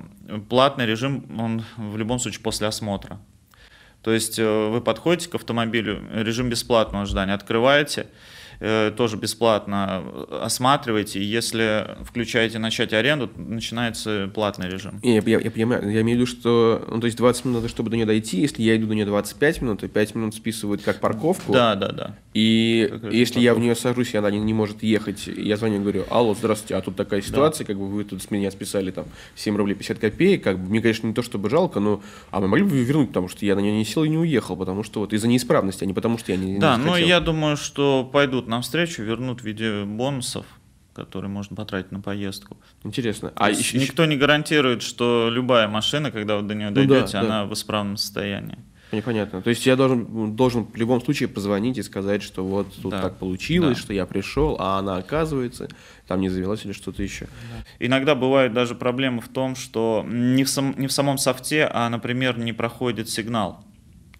[0.50, 3.20] платный режим, он в любом случае после осмотра.
[4.02, 8.08] То есть э, вы подходите к автомобилю, режим бесплатного ожидания, открываете, Э,
[8.60, 10.04] тоже бесплатно
[10.42, 11.24] осматриваете.
[11.24, 15.00] Если включаете начать аренду, начинается платный режим.
[15.02, 17.90] Я, я, я понимаю, я имею в виду, что ну, то есть 20 минут, чтобы
[17.90, 21.00] до нее дойти, если я иду до нее 25 минут, то 5 минут списывают как
[21.00, 21.54] парковку.
[21.54, 22.16] Да, да, да.
[22.34, 25.78] И как если я в нее сажусь, и она не, не может ехать, я звоню
[25.78, 27.74] и говорю, алло, здравствуйте, а тут такая ситуация, да.
[27.74, 30.82] как бы вы тут с меня списали там 7 рублей 50 копеек, как бы мне,
[30.82, 33.60] конечно, не то чтобы жалко, но а мы могли бы вернуть, потому что я на
[33.60, 36.32] нее не сел и не уехал, потому что вот из-за неисправности, а не потому что
[36.32, 40.46] я не Да, не но я думаю, что пойдут навстречу, вернут в виде бонусов,
[40.94, 42.58] которые можно потратить на поездку.
[42.84, 43.32] Интересно.
[43.36, 47.20] А еще, никто не гарантирует, что любая машина, когда вы до нее дойдете, ну, да,
[47.22, 47.46] она да.
[47.46, 48.58] в исправном состоянии.
[48.92, 49.42] Непонятно.
[49.42, 53.04] То есть я должен, должен в любом случае позвонить и сказать, что вот тут да.
[53.04, 53.84] так получилось, да.
[53.84, 55.68] что я пришел, а она оказывается,
[56.08, 57.26] там не завелась или что-то еще.
[57.26, 57.86] Да.
[57.86, 61.88] Иногда бывают даже проблемы в том, что не в, сам, не в самом софте, а,
[61.90, 63.64] например, не проходит сигнал.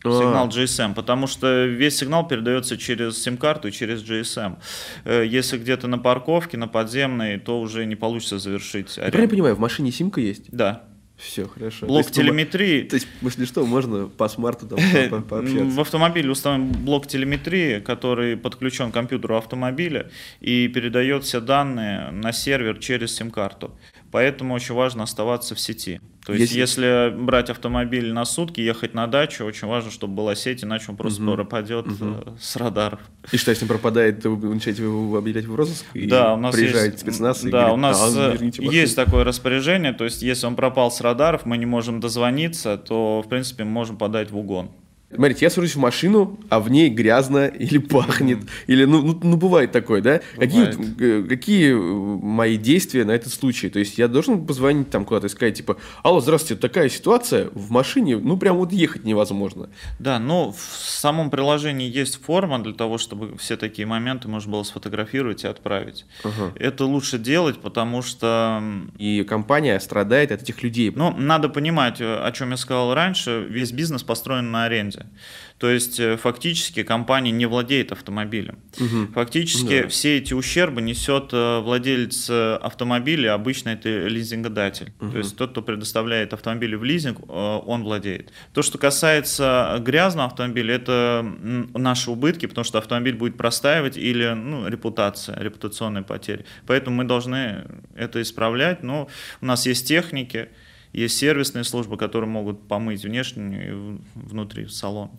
[0.02, 4.58] Сигнал GSM, потому что весь сигнал передается через сим-карту и через GSM.
[5.04, 8.96] Э, если где-то на парковке, на подземной, то уже не получится завершить.
[8.98, 10.46] Я правильно понимаю, в машине симка есть?
[10.52, 10.84] Да.
[11.20, 11.86] Все, хорошо.
[11.86, 12.84] Блок то телеметрии.
[12.84, 15.66] То есть, если что, можно по смарту там пообщаться.
[15.66, 20.10] В автомобиле установлен блок телеметрии, который подключен к компьютеру автомобиля
[20.40, 23.76] и передает все данные на сервер через сим-карту.
[24.12, 26.02] Поэтому очень важно оставаться в сети.
[26.26, 26.86] То есть, если...
[26.86, 30.98] если брать автомобиль на сутки, ехать на дачу, очень важно, чтобы была сеть, иначе он
[30.98, 31.34] просто угу.
[31.34, 32.38] пропадет угу.
[32.40, 33.00] с радаров.
[33.32, 35.86] И что, если пропадает, то вы начинаете его объявлять в розыск?
[35.94, 39.94] Да, у нас приезжает есть, спецназ и Да, говорит, у нас а, есть такое распоряжение,
[39.94, 43.72] то есть, если он пропал с радаров, мы не можем дозвониться, то, в принципе, мы
[43.72, 44.72] можем подать в угон.
[45.14, 49.38] Смотрите, я сажусь в машину, а в ней грязно или пахнет, или, ну, ну, ну
[49.38, 50.22] бывает такое, да?
[50.38, 50.76] Бывает.
[50.76, 53.70] Какие, какие мои действия на этот случай?
[53.70, 57.72] То есть я должен позвонить там куда-то и сказать, типа, алло, здравствуйте, такая ситуация, в
[57.72, 59.70] машине, ну, прям вот ехать невозможно.
[59.98, 64.64] Да, но в самом приложении есть форма для того, чтобы все такие моменты можно было
[64.64, 66.06] сфотографировать и отправить.
[66.24, 66.54] Ага.
[66.56, 68.62] Это лучше делать, потому что...
[69.00, 70.92] И компания страдает от этих людей.
[70.96, 75.10] Ну, надо понимать, о чем я сказал раньше, весь бизнес построен на аренде связи.
[75.58, 78.60] То есть э, фактически компания не владеет автомобилем.
[78.80, 79.14] Угу.
[79.14, 79.88] Фактически да.
[79.90, 84.94] все эти ущербы несет э, владелец э, автомобиля, обычно это лизингодатель.
[85.02, 85.12] Угу.
[85.12, 88.32] То есть тот, кто предоставляет автомобили в лизинг, он владеет.
[88.54, 91.26] То, что касается грязного автомобиля, это
[91.74, 96.46] наши убытки, потому что автомобиль будет простаивать или ну, репутация, репутационные потери.
[96.68, 98.82] Поэтому мы должны это исправлять.
[98.82, 99.10] Но
[99.42, 100.50] у нас есть техники,
[100.94, 105.12] есть сервисные службы, которые могут помыть внешнюю и внутри салон.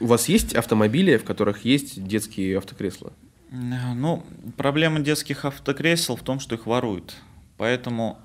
[0.00, 3.12] У вас есть автомобили, в которых есть детские автокресла?
[3.50, 4.24] Ну,
[4.56, 7.16] проблема детских автокресел в том, что их воруют.
[7.56, 8.18] Поэтому,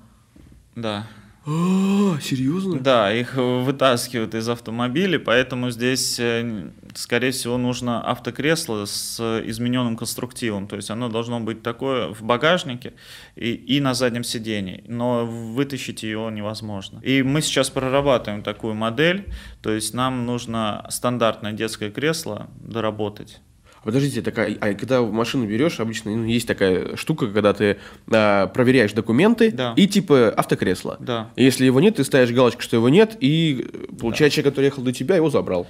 [0.76, 1.06] да,
[1.44, 2.78] а, серьезно?
[2.78, 10.66] Да, их вытаскивают из автомобилей, поэтому здесь, э, скорее всего, нужно автокресло с измененным конструктивом.
[10.66, 12.94] То есть оно должно быть такое в багажнике
[13.36, 17.00] и, и на заднем сидении, но вытащить его невозможно.
[17.00, 23.40] И мы сейчас прорабатываем такую модель, то есть нам нужно стандартное детское кресло доработать.
[23.84, 27.78] Подождите, такая, а когда машину берешь, обычно ну, есть такая штука, когда ты
[28.12, 29.74] а, проверяешь документы да.
[29.76, 30.96] и типа автокресло.
[31.00, 31.30] Да.
[31.34, 33.66] Если его нет, ты ставишь галочку, что его нет, и
[34.00, 34.42] получается, да.
[34.42, 35.66] человек, который ехал до тебя, его забрал.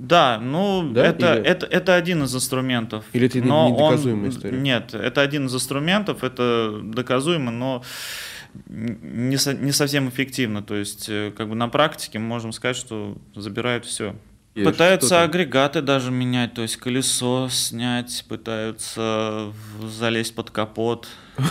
[0.00, 1.04] Да, ну да?
[1.04, 1.44] Это, Или...
[1.44, 3.04] это, это один из инструментов.
[3.12, 4.30] Или это но недоказуемая он...
[4.30, 4.56] история?
[4.56, 7.82] Нет, это один из инструментов, это доказуемо, но
[8.66, 10.62] не, со, не совсем эффективно.
[10.62, 14.16] То есть, э, как бы на практике мы можем сказать, что забирают все.
[14.54, 21.08] И пытаются агрегаты даже менять, то есть колесо снять, пытаются залезть под капот.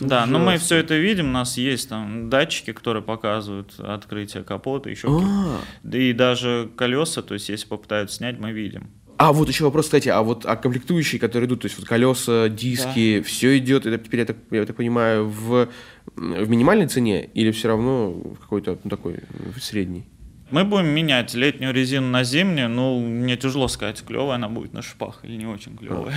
[0.00, 4.90] Да, но мы все это видим, у нас есть там датчики, которые показывают открытие капота,
[4.90, 8.90] еще А, да и даже колеса, то есть если попытаются снять, мы видим.
[9.18, 12.48] А вот еще вопрос, кстати, а вот а комплектующие, которые идут, то есть вот колеса,
[12.48, 15.68] диски, все идет, это теперь, я так, я так понимаю, в,
[16.14, 19.16] в минимальной цене или все равно в какой-то ну, такой
[19.56, 20.04] в средний?
[20.50, 24.82] Мы будем менять летнюю резину на зимнюю, ну, мне тяжело сказать, клевая она будет на
[24.82, 26.14] шипах или не очень клевая.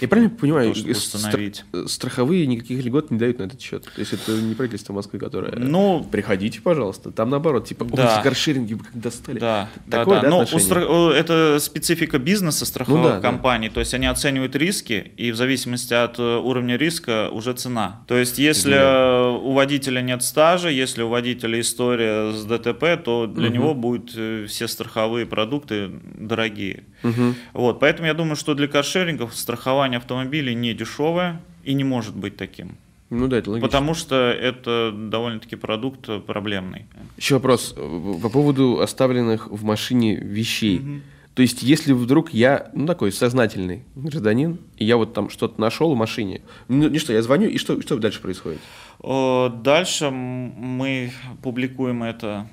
[0.00, 3.84] Я правильно понимаю, стра- страховые никаких льгот не дают на этот счет?
[3.84, 5.52] То есть это не правительство Москвы, которое...
[5.56, 7.10] Ну, Приходите, пожалуйста.
[7.10, 8.18] Там наоборот, типа, Да.
[8.18, 9.38] ой, каршеринги вы как достали.
[9.38, 10.22] Да, Такое, да.
[10.24, 10.74] да, Ну, у отношение?
[10.74, 13.20] стра- о, это специфика бизнеса страховых Ну да, да.
[13.22, 13.70] компаний.
[13.70, 18.02] То есть они оценивают риски, и в зависимости от э, уровня риска уже цена.
[18.08, 23.26] То есть если э, у водителя нет стажа, если у водителя история с ДТП, то
[23.26, 26.84] для него будут э, все страховые продукты дорогие.
[27.02, 27.34] Мгм.
[27.52, 32.36] Вот, поэтому я думаю, что для каршерингов страхование автомобилей не дешевое и не может быть
[32.36, 32.76] таким.
[33.10, 33.68] Ну да, это логично.
[33.68, 36.86] Потому что это довольно-таки продукт проблемный.
[37.16, 41.02] Еще вопрос по поводу оставленных в машине вещей.
[41.34, 45.94] То есть, если вдруг я, ну, такой сознательный гражданин, и я вот там что-то нашел
[45.94, 48.60] в машине, ну, не что, я звоню, и что, что дальше происходит?
[49.02, 52.48] Э, Дальше мы публикуем это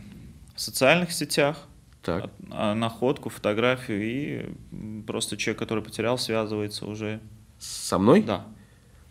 [0.57, 1.57] в социальных сетях,
[2.03, 2.25] Так.
[2.25, 7.21] от- а, находку, фотографию, и просто человек, который потерял, связывается уже.
[7.59, 8.23] Со мной?
[8.23, 8.45] Да.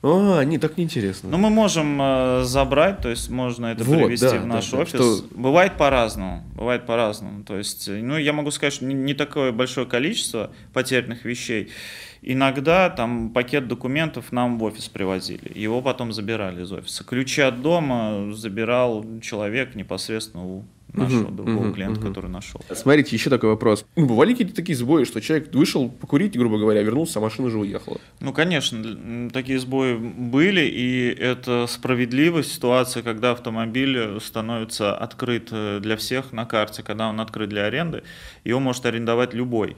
[0.03, 1.31] А, не, так неинтересно.
[1.31, 4.71] Но мы можем э, забрать, то есть можно это Вот, привести да, в да, наш
[4.71, 4.95] да, офис.
[4.95, 7.45] что- Бывает по-разному, бывает по-разному.
[7.45, 11.71] То есть, ну, я могу сказать, что не, не такое большое количество потерянных вещей.
[12.29, 17.05] Иногда там пакет документов нам в офис привозили, его потом забирали из офиса.
[17.05, 20.65] Ключи от дома забирал человек непосредственно у
[20.97, 22.09] нашего Мгм, другого мгм, клиента, мгм.
[22.09, 22.61] который нашел.
[22.73, 23.85] Смотрите, еще такой вопрос.
[23.97, 27.99] Бывали какие-то такие сбои, что человек вышел покурить, грубо говоря, вернулся, а машина уже уехала?
[28.21, 35.97] Ну, конечно, такие сбои были, и это справедливая ситуация, когда автомобиль становится открыт э, для
[35.97, 38.03] всех на карте, когда он открыт для аренды,
[38.45, 39.77] его может арендовать любой.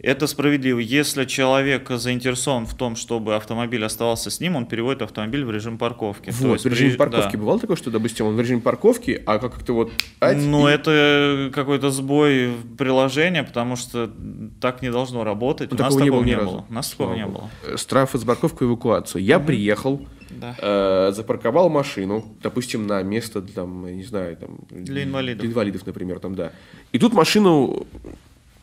[0.00, 0.78] Это справедливо.
[0.78, 5.78] Если человек заинтересован в том, чтобы автомобиль оставался с ним, он переводит автомобиль в режим
[5.78, 6.30] парковки.
[6.30, 7.38] То Вот, есть в режиме при- парковки да.
[7.38, 9.92] бывало такое, что, допустим, он в режиме парковки, а как-то вот...
[10.20, 14.10] ать, Ну, и- это какой-то сбой приложения, потому что
[14.60, 15.70] так не должно работать.
[15.70, 16.64] Ну, У нас такого не было не было.
[16.68, 17.48] У нас такого не было.
[17.64, 19.22] Э, Штрафы за парковку и эвакуацию.
[19.24, 20.54] Я приехал, Да.
[20.60, 24.58] э, запарковал машину, допустим, на место, там, не знаю, там...
[24.70, 25.40] Для инвалидов.
[25.40, 26.52] Для инвалидов, например, там, да.
[26.92, 27.86] И тут машину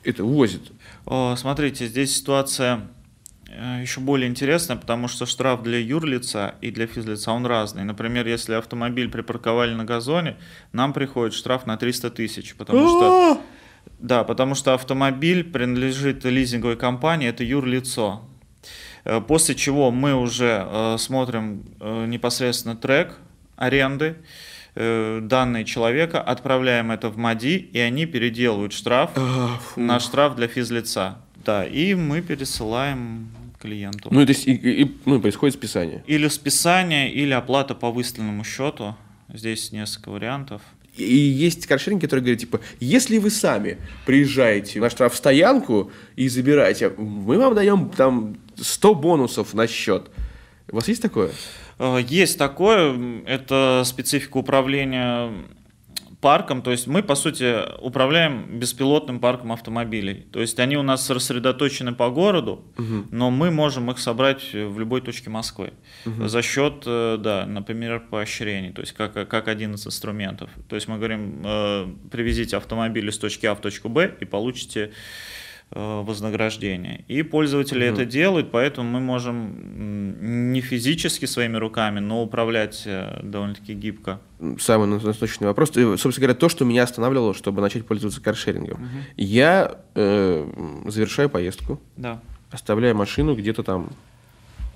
[0.03, 0.61] это увозит.
[1.05, 2.79] О, смотрите, здесь ситуация э,
[3.81, 7.83] еще более интересная, потому что штраф для юрлица и для физлица он разный.
[7.83, 10.37] Например, если автомобиль припарковали на газоне,
[10.71, 13.41] нам приходит штраф на 300 тысяч, потому что
[13.99, 18.21] да, потому что автомобиль принадлежит лизинговой компании, это юрлицо.
[19.03, 23.17] Э, После чего мы уже э, смотрим э, непосредственно трек
[23.55, 24.17] аренды,
[24.75, 30.47] э, данные человека, отправляем это в МАДИ, и они переделывают штраф А, на штраф для
[30.47, 31.17] физлица.
[31.45, 33.29] Да, и мы пересылаем
[33.65, 34.09] клиенту.
[34.11, 36.03] Ну, то есть, и, и- ну, происходит списание.
[36.07, 38.95] Или списание, или оплата по выставленному счету.
[39.33, 40.61] Здесь несколько вариантов.
[40.95, 47.37] И есть каршеринги, которые говорят, типа, если вы сами приезжаете на штрафстоянку и забираете, мы
[47.37, 50.09] вам даем там 100 бонусов на счет.
[50.71, 51.31] У вас есть такое?
[51.79, 55.31] Э, Есть такое, это специфика управления
[56.25, 60.25] парком, то есть мы, по сути, управляем беспилотным парком автомобилей.
[60.31, 62.63] То есть они у нас рассредоточены по городу,
[63.11, 65.73] но мы можем их собрать в любой точке Москвы
[66.05, 70.49] за счет, э, да, например, поощрений, то есть как, как один из инструментов.
[70.67, 74.91] То есть мы говорим, э, привезите автомобиль из точки А в точку Б и получите
[75.71, 77.03] вознаграждение.
[77.07, 83.73] И пользователи это делают, поэтому мы можем не физически своими руками, но управлять э, довольно-таки
[83.73, 84.21] гибко.
[84.59, 85.71] Самый насущный вопрос.
[85.75, 88.87] И, Собственно говоря, то, что меня останавливало, чтобы начать пользоваться каршерингом.
[89.17, 92.21] Я э, завершаю поездку, Да.
[92.51, 93.89] оставляю машину где-то там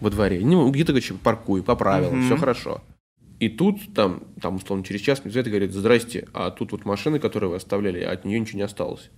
[0.02, 0.42] во дворе.
[0.44, 2.26] Ну, где-то, короче, паркую, по правилам, Мгм.
[2.26, 2.82] все хорошо.
[3.40, 7.52] И тут, там, там, условно, через час мне говорят, здрасте, а тут вот машина, которую
[7.52, 9.10] вы оставляли, от нее ничего не осталось.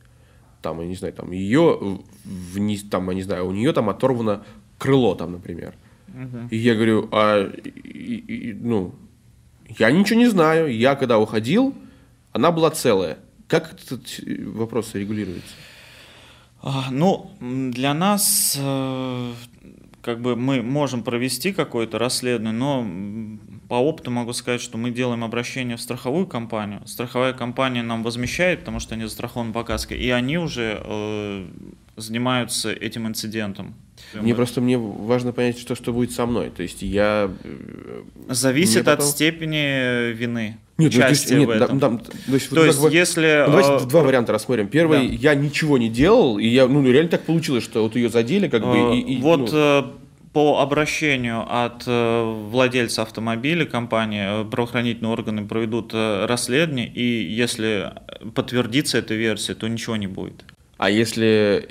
[0.62, 4.44] Там, я не знаю, там, ее вниз, там, я не знаю, у нее там оторвано
[4.78, 5.74] крыло, там, например.
[6.52, 7.50] И я говорю, а,
[7.84, 8.94] и- и- ну,
[9.80, 10.68] я ничего не знаю.
[10.76, 11.74] Я, когда уходил,
[12.34, 13.18] она была целая.
[13.48, 15.54] Как этот э, вопрос регулируется?
[16.62, 19.34] А, Ну, для нас, э,
[20.02, 22.86] как бы мы можем провести какое-то расследование, но
[23.70, 26.82] по опыту могу сказать, что мы делаем обращение в страховую компанию.
[26.86, 31.46] Страховая компания нам возмещает, потому что они застрахованы по каске, и они уже э,
[31.98, 33.76] занимаются этим инцидентом.
[34.14, 36.50] Мне просто мне важно понять, что, что будет со мной.
[36.50, 37.30] То есть я...
[37.44, 40.58] э, Зависит потом- от степени вины.
[40.84, 41.80] Нет, ну, то есть, нет, в да, этом.
[41.80, 43.44] там- то есть, вот То как есть, бы- если...
[43.48, 44.68] Ну, давайте э, два варианта рассмотрим.
[44.68, 45.14] Первый, да.
[45.16, 48.64] я ничего не делал, и я, ну, реально так получилось, что вот ее задели, как
[48.64, 49.84] бы, Э, и, и, вот ну, э,
[50.34, 57.92] по обращению от э, владельца автомобиля компании э, правоохранительные органы проведут расследование, и если
[58.34, 60.46] подтвердится эта версия, то ничего не будет.
[60.82, 61.68] А если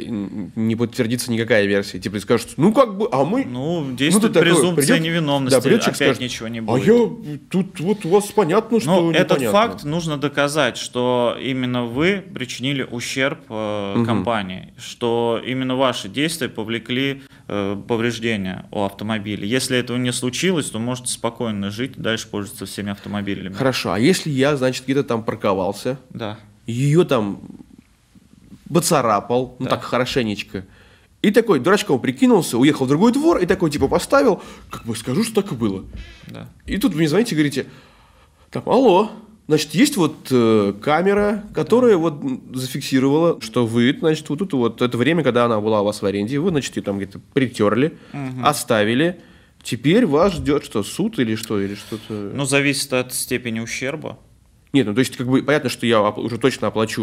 [0.55, 3.45] не подтвердится никакая версия, типа скажут, ну как бы, а мы...
[3.45, 6.87] Ну, действует тут такое, презумпция придет- невиновности, да, придет опять скажет, ничего не А будет.
[6.87, 9.51] я тут вот у вас понятно, что Но этот непонятно».
[9.61, 14.07] факт нужно доказать, что именно вы причинили ущерб э, Мгм.
[14.07, 19.45] компании, что именно ваши действия повлекли э, повреждения у автомобиля.
[19.45, 23.55] Если этого не случилось, то можете спокойно жить дальше пользоваться всеми автомобилями.
[23.55, 26.39] Хорошо, а если я, значит, где-то там парковался, Да.
[26.69, 27.41] ее там
[28.73, 29.71] поцарапал, ну Да.
[29.73, 30.65] так хорошенечко,
[31.23, 35.23] и такой дурачком прикинулся, уехал в другой двор, и такой типа поставил, как бы скажу,
[35.25, 35.85] что так и было.
[36.29, 36.49] Да.
[36.67, 37.67] И тут вы мне звоните и говорите,
[38.51, 39.11] там, алло,
[39.47, 44.81] значит, есть вот э, камера, которая вот м, зафиксировала, что вы, значит, вот тут вот
[44.83, 47.99] это время, когда она была у вас в аренде, вы, значит, ее там где-то притерли,
[48.43, 49.21] оставили,
[49.63, 52.33] теперь вас ждет что, суд или что, или что-то...
[52.35, 54.19] Ну, зависит от степени ущерба.
[54.73, 57.03] Нет, ну то есть, как бы, понятно, что я уже точно оплачу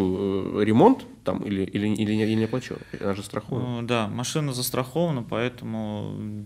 [0.60, 3.82] э, ремонт там, или, или, или, не, или не оплачу, она же страхована.
[3.82, 6.46] Э, Да, машина застрахована, поэтому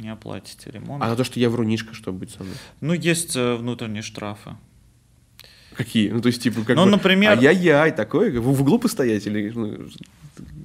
[0.00, 1.02] не оплатите ремонт.
[1.04, 2.54] А на то, что я врунишка, что будет со мной?
[2.80, 4.56] Ну, есть э, внутренние штрафы.
[5.74, 6.10] Какие?
[6.10, 9.54] Ну, то есть, типа, как Ну, бы, например- ай-яй-яй, такое, в, в углу постоять или...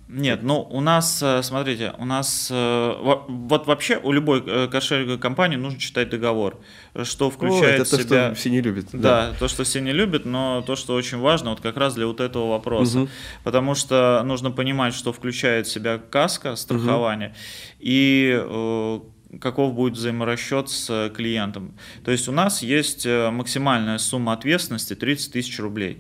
[0.07, 4.67] Нет, ну у нас, э, смотрите, у нас э, во- вот вообще у любой э,
[4.67, 6.59] каршеринговой компании нужно читать договор,
[7.03, 8.26] что включает О, это то, себя...
[8.28, 8.88] что все не любят.
[8.91, 12.07] Да, то, что все не любят, но то, что очень важно, вот как раз для
[12.07, 12.99] вот этого вопроса.
[12.99, 13.09] Мгм.
[13.45, 17.34] Потому что нужно понимать, что включает в себя каска, страхование,
[17.80, 18.99] и э,
[19.39, 21.74] каков будет взаиморасчет с клиентом.
[22.03, 25.99] То есть у нас есть максимальная сумма ответственности 30 тысяч рублей.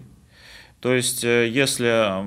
[0.81, 2.25] То есть если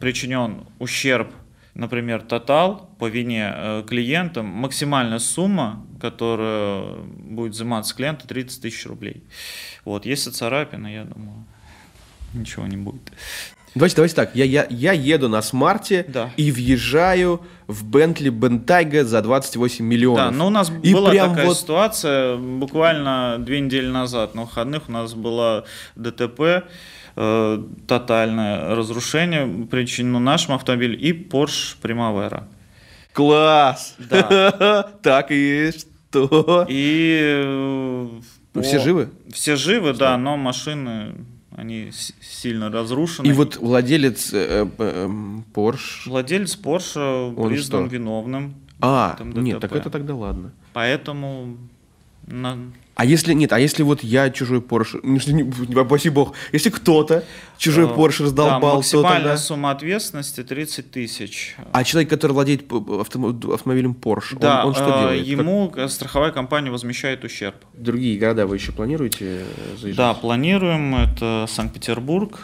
[0.00, 1.28] причинен ущерб,
[1.74, 8.86] например, тотал по вине э, клиента, максимальная сумма, которая будет взиматься с клиента, 30 тысяч
[8.86, 9.22] рублей.
[9.84, 11.44] Вот, если царапина, я думаю,
[12.34, 13.12] ничего не будет.
[13.74, 16.30] Давайте, давайте так, я, я, я еду на смарте Да.
[16.38, 20.30] и въезжаю в Бентли Бентайга за 28 миллионов.
[20.30, 24.88] Да, но у нас И была такая вот- ситуация буквально две недели назад на выходных
[24.88, 25.64] у нас была
[25.94, 26.64] ДТП,
[27.16, 32.44] э, тотальное разрушение причинено нашим автомобилем и Porsche Primavera.
[33.12, 33.96] Класс!
[33.98, 34.82] Да.
[35.02, 36.66] так и что?
[36.68, 38.08] И э,
[38.54, 39.10] Ну, все живы?
[39.32, 41.14] Все живы, да, но машины
[41.56, 41.90] они
[42.20, 43.26] сильно разрушены.
[43.28, 46.06] И вот владелец э, э, эм, Porsche...
[46.08, 47.94] владелец Porsche Он признан что?
[47.94, 50.52] виновным, А, нет, так это тогда ладно.
[50.74, 51.56] поэтому
[52.26, 52.58] на-
[52.96, 56.70] А если нет, а если вот я чужой Porsche, ну, не, не упаси бог, если
[56.70, 57.24] кто-то
[57.58, 59.36] чужой э, Porsche да, раздолбал, то максимальная тогда...
[59.36, 61.56] сумма ответственности 30 тысяч.
[61.72, 65.18] А человек, который владеет автомобилем Porsche, он- Да, он, что э, делает?
[65.20, 67.56] Как- ему э, страховая компания возмещает ущерб.
[67.74, 69.44] другие города вы еще планируете
[69.78, 69.96] заезжать?
[69.96, 70.94] Да, планируем.
[70.94, 72.40] Это Санкт-Петербург.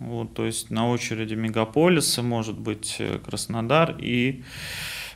[0.00, 4.42] Вот, то есть на очереди мегаполисы, может быть, Краснодар и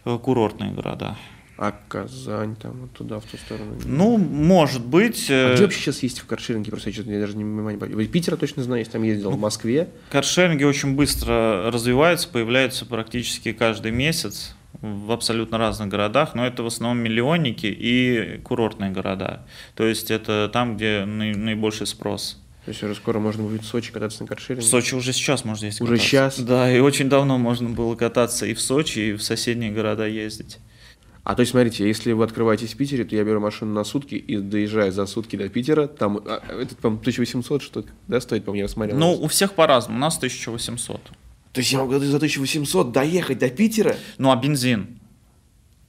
[0.04, 1.16] курортные города.
[1.58, 3.76] А Казань там вот туда, в ту сторону?
[3.86, 5.26] Ну, может быть.
[5.30, 6.70] А э, где вообще сейчас есть в каршеринге?
[6.70, 7.78] Просто я, что-то- я даже не понимаю.
[7.96, 9.88] Вы Питера точно знаю, я там ездил, Ну, в Москве.
[10.10, 16.66] Каршеринги очень быстро развиваются, появляются практически каждый месяц в абсолютно разных городах, но это в
[16.66, 19.46] основном миллионники и курортные города.
[19.74, 22.38] То есть это там, где наи- наибольший спрос.
[22.66, 24.66] То есть уже скоро можно будет в Сочи кататься на В каршеринге.
[24.66, 26.06] Сочи уже сейчас можно здесь Уже кататься.
[26.10, 26.38] щас?
[26.40, 30.58] Да, и очень давно можно было кататься и в Сочи, и в соседние города ездить.
[31.26, 34.14] А то есть, смотрите, если вы открываетесь в Питере, то я беру машину на сутки
[34.14, 35.88] и доезжаю за сутки до Питера.
[35.88, 38.96] Там, а, этот, по 1800 что да, стоит, по мне, я смотрел.
[38.96, 41.02] Ну, у всех по-разному, у нас 1800.
[41.02, 41.12] то
[41.60, 43.96] есть я могу за 1800 доехать до Питера?
[44.18, 45.00] Ну, а бензин?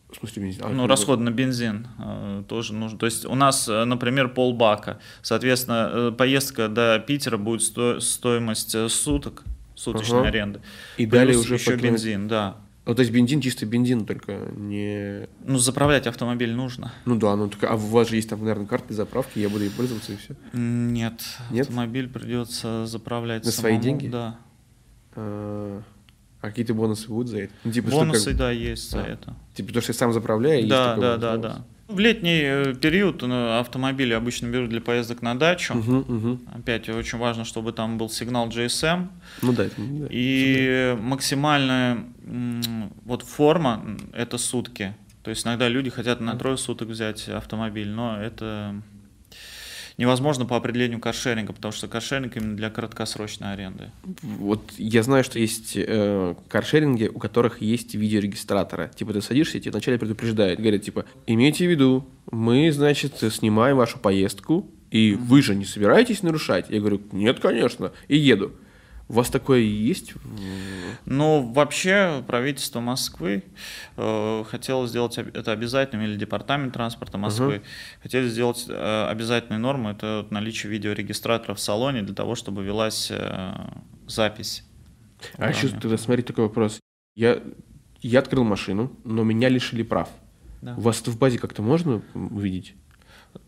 [0.09, 0.63] В смысле, бензин?
[0.65, 2.97] А, Ну, как расход на бензин э, тоже нужен.
[2.97, 4.97] То есть у нас, э, например, полбака.
[5.21, 9.43] Соответственно, э, поездка до Питера будет сто- стоимость э, суток,
[9.75, 10.29] суточной Ага.
[10.29, 10.61] аренды.
[10.97, 12.57] И Плюс далее уже еще по бензин, да.
[12.87, 15.27] Ну, то есть бензин, чисто бензин, только не...
[15.43, 16.93] Ну, заправлять автомобиль нужно.
[17.05, 19.65] Ну да, ну так, а у вас же есть там, наверное, карты заправки, я буду
[19.65, 20.35] ей пользоваться и все.
[20.53, 21.21] Нет,
[21.51, 21.63] Нет?
[21.67, 24.07] автомобиль придется заправлять На свои самому, деньги?
[24.07, 24.39] Да.
[25.15, 25.81] А,
[26.41, 27.53] а какие-то бонусы будут за это?
[27.65, 29.07] Ну, типа, что Бонусы, как- да, есть за А.
[29.07, 29.35] это.
[29.53, 31.43] Типа, то, что я сам заправляю, есть Да, да, да, бонус?
[31.57, 31.65] да.
[31.87, 35.73] В летний э, период э, автомобили обычно берут для поездок на дачу.
[35.75, 36.39] Мгм, мгм.
[36.53, 39.07] Опять очень важно, чтобы там был сигнал GSM.
[39.41, 40.07] Ну да, это, да.
[40.09, 44.95] И максимальная м, вот форма это сутки.
[45.23, 48.81] То есть иногда люди хотят на трое суток взять автомобиль, но это
[49.97, 53.91] невозможно по определению каршеринга, потому что каршеринг именно для краткосрочной аренды.
[54.21, 58.91] Вот я знаю, что есть э, каршеринги, у которых есть видеорегистраторы.
[58.95, 60.59] Типа ты садишься, и тебе вначале предупреждают.
[60.59, 66.23] Говорят, типа, имейте в виду, мы, значит, снимаем вашу поездку, и вы же не собираетесь
[66.23, 66.67] нарушать?
[66.69, 68.53] Я говорю, нет, конечно, и еду.
[69.09, 70.13] У вас такое есть?
[71.05, 73.43] Ну, вообще правительство Москвы
[73.95, 77.61] э, хотело сделать это обязательным, или департамент транспорта Москвы
[78.03, 83.53] хотели сделать э, обязательной нормой, это наличие видеорегистратора в салоне для того, чтобы велась э,
[84.07, 84.65] запись.
[85.37, 85.81] А еще управления.
[85.81, 86.79] тогда смотри такой вопрос.
[87.15, 87.41] Я,
[88.01, 90.09] я открыл машину, но меня лишили прав.
[90.61, 90.75] Да.
[90.75, 92.75] У вас это в базе как-то можно увидеть?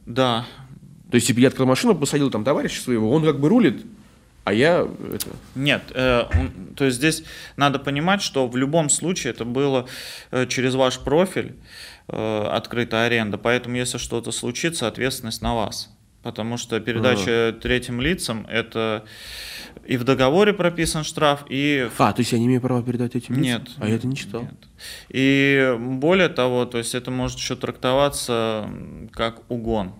[0.05, 0.45] Да,
[1.11, 3.85] То есть, типа, я открыл машину, посадил там товарища своего, он как бы рулит,
[4.49, 5.27] а я это...
[5.53, 6.23] Нет, э,
[6.75, 7.23] то есть здесь
[7.55, 9.87] надо понимать, что в любом случае это было
[10.31, 11.55] э, через ваш профиль
[12.07, 15.95] э, открытая аренда, поэтому если что-то случится, ответственность на вас.
[16.23, 19.05] Потому что передача третьим лицам это
[19.85, 23.35] и в договоре прописан штраф, и А, то есть я не имею права передать этим
[23.35, 23.61] лицам?
[23.61, 23.69] Нет.
[23.77, 24.41] А я это не читал.
[24.41, 24.67] Нет.
[25.09, 28.69] И более того, то есть это может еще трактоваться
[29.11, 29.93] как угон.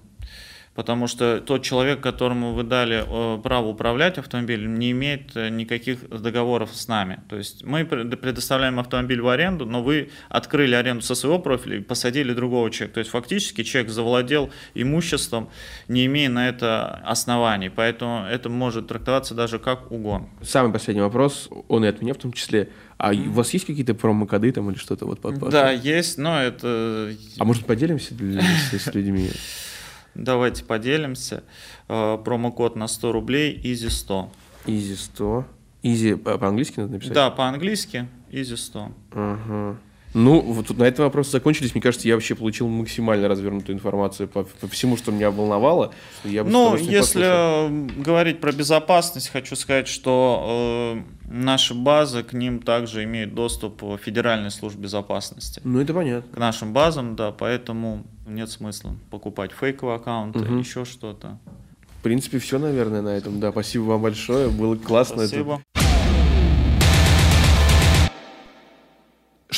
[0.80, 6.08] Потому что тот человек, которому вы дали э, право управлять автомобилем, не имеет э, никаких
[6.08, 7.20] договоров с нами.
[7.28, 11.80] То есть мы пред- предоставляем автомобиль в аренду, но вы открыли аренду со своего профиля
[11.80, 12.94] и посадили другого человека.
[12.94, 15.50] То есть фактически человек завладел имуществом,
[15.90, 17.68] не имея на это оснований.
[17.68, 20.30] Поэтому это может трактоваться даже как угон.
[20.42, 22.70] Самый последний вопрос, он и от меня в том числе.
[22.98, 27.12] А у вас есть какие-то промокоды там или что-то вот под- Да, есть, но это
[27.38, 29.30] А может поделимся для- с, с людьми?
[30.16, 31.44] Давайте поделимся.
[31.88, 34.30] Э, Промокод на 100 рублей Easy 100.
[34.66, 35.46] Easy 100.
[35.84, 37.14] Easy по- по-английски надо написать?
[37.14, 38.92] Да, по-английски Easy 100.
[39.12, 39.78] Ага.
[40.14, 41.76] Ну, вот тут на этом вопросы закончились.
[41.76, 45.94] Мне кажется, я вообще получил максимально развернутую информацию по, по всему, что меня волновало.
[46.24, 47.70] Я бы Ну, если послушал.
[47.70, 53.84] э, говорить про безопасность, хочу сказать, что э, наши базы, к ним также имеют доступ
[54.04, 55.62] Федеральной службе безопасности.
[55.64, 56.34] Ну, это понятно.
[56.34, 60.58] К нашим базам, да, поэтому нет смысла покупать фейковые аккаунты, Мгм.
[60.60, 61.38] еще что-то.
[62.00, 63.40] В принципе, все, наверное, на этом.
[63.40, 64.48] Да, спасибо вам большое.
[64.50, 65.22] Было классно.
[65.22, 65.62] это.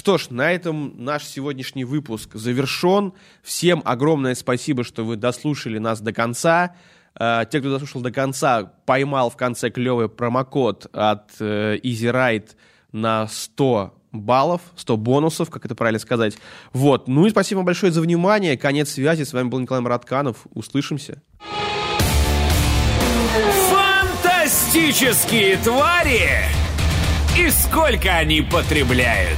[0.01, 3.13] Что ж, на этом наш сегодняшний выпуск завершен.
[3.43, 6.75] Всем огромное спасибо, что вы дослушали нас до конца.
[7.13, 12.49] Э, Те, кто дослушал до конца, поймал в конце клевый промокод от э, Easy Ride
[12.91, 16.35] на 100 баллов, 100 бонусов, как это правильно сказать.
[16.73, 17.07] Вот.
[17.07, 18.57] Ну и спасибо вам большое за внимание.
[18.57, 19.21] Конец связи.
[19.21, 20.47] С вами был Николай Маратканов.
[20.55, 21.21] Услышимся.
[23.69, 26.45] Фантастические твари!
[27.37, 29.37] И сколько они потребляют?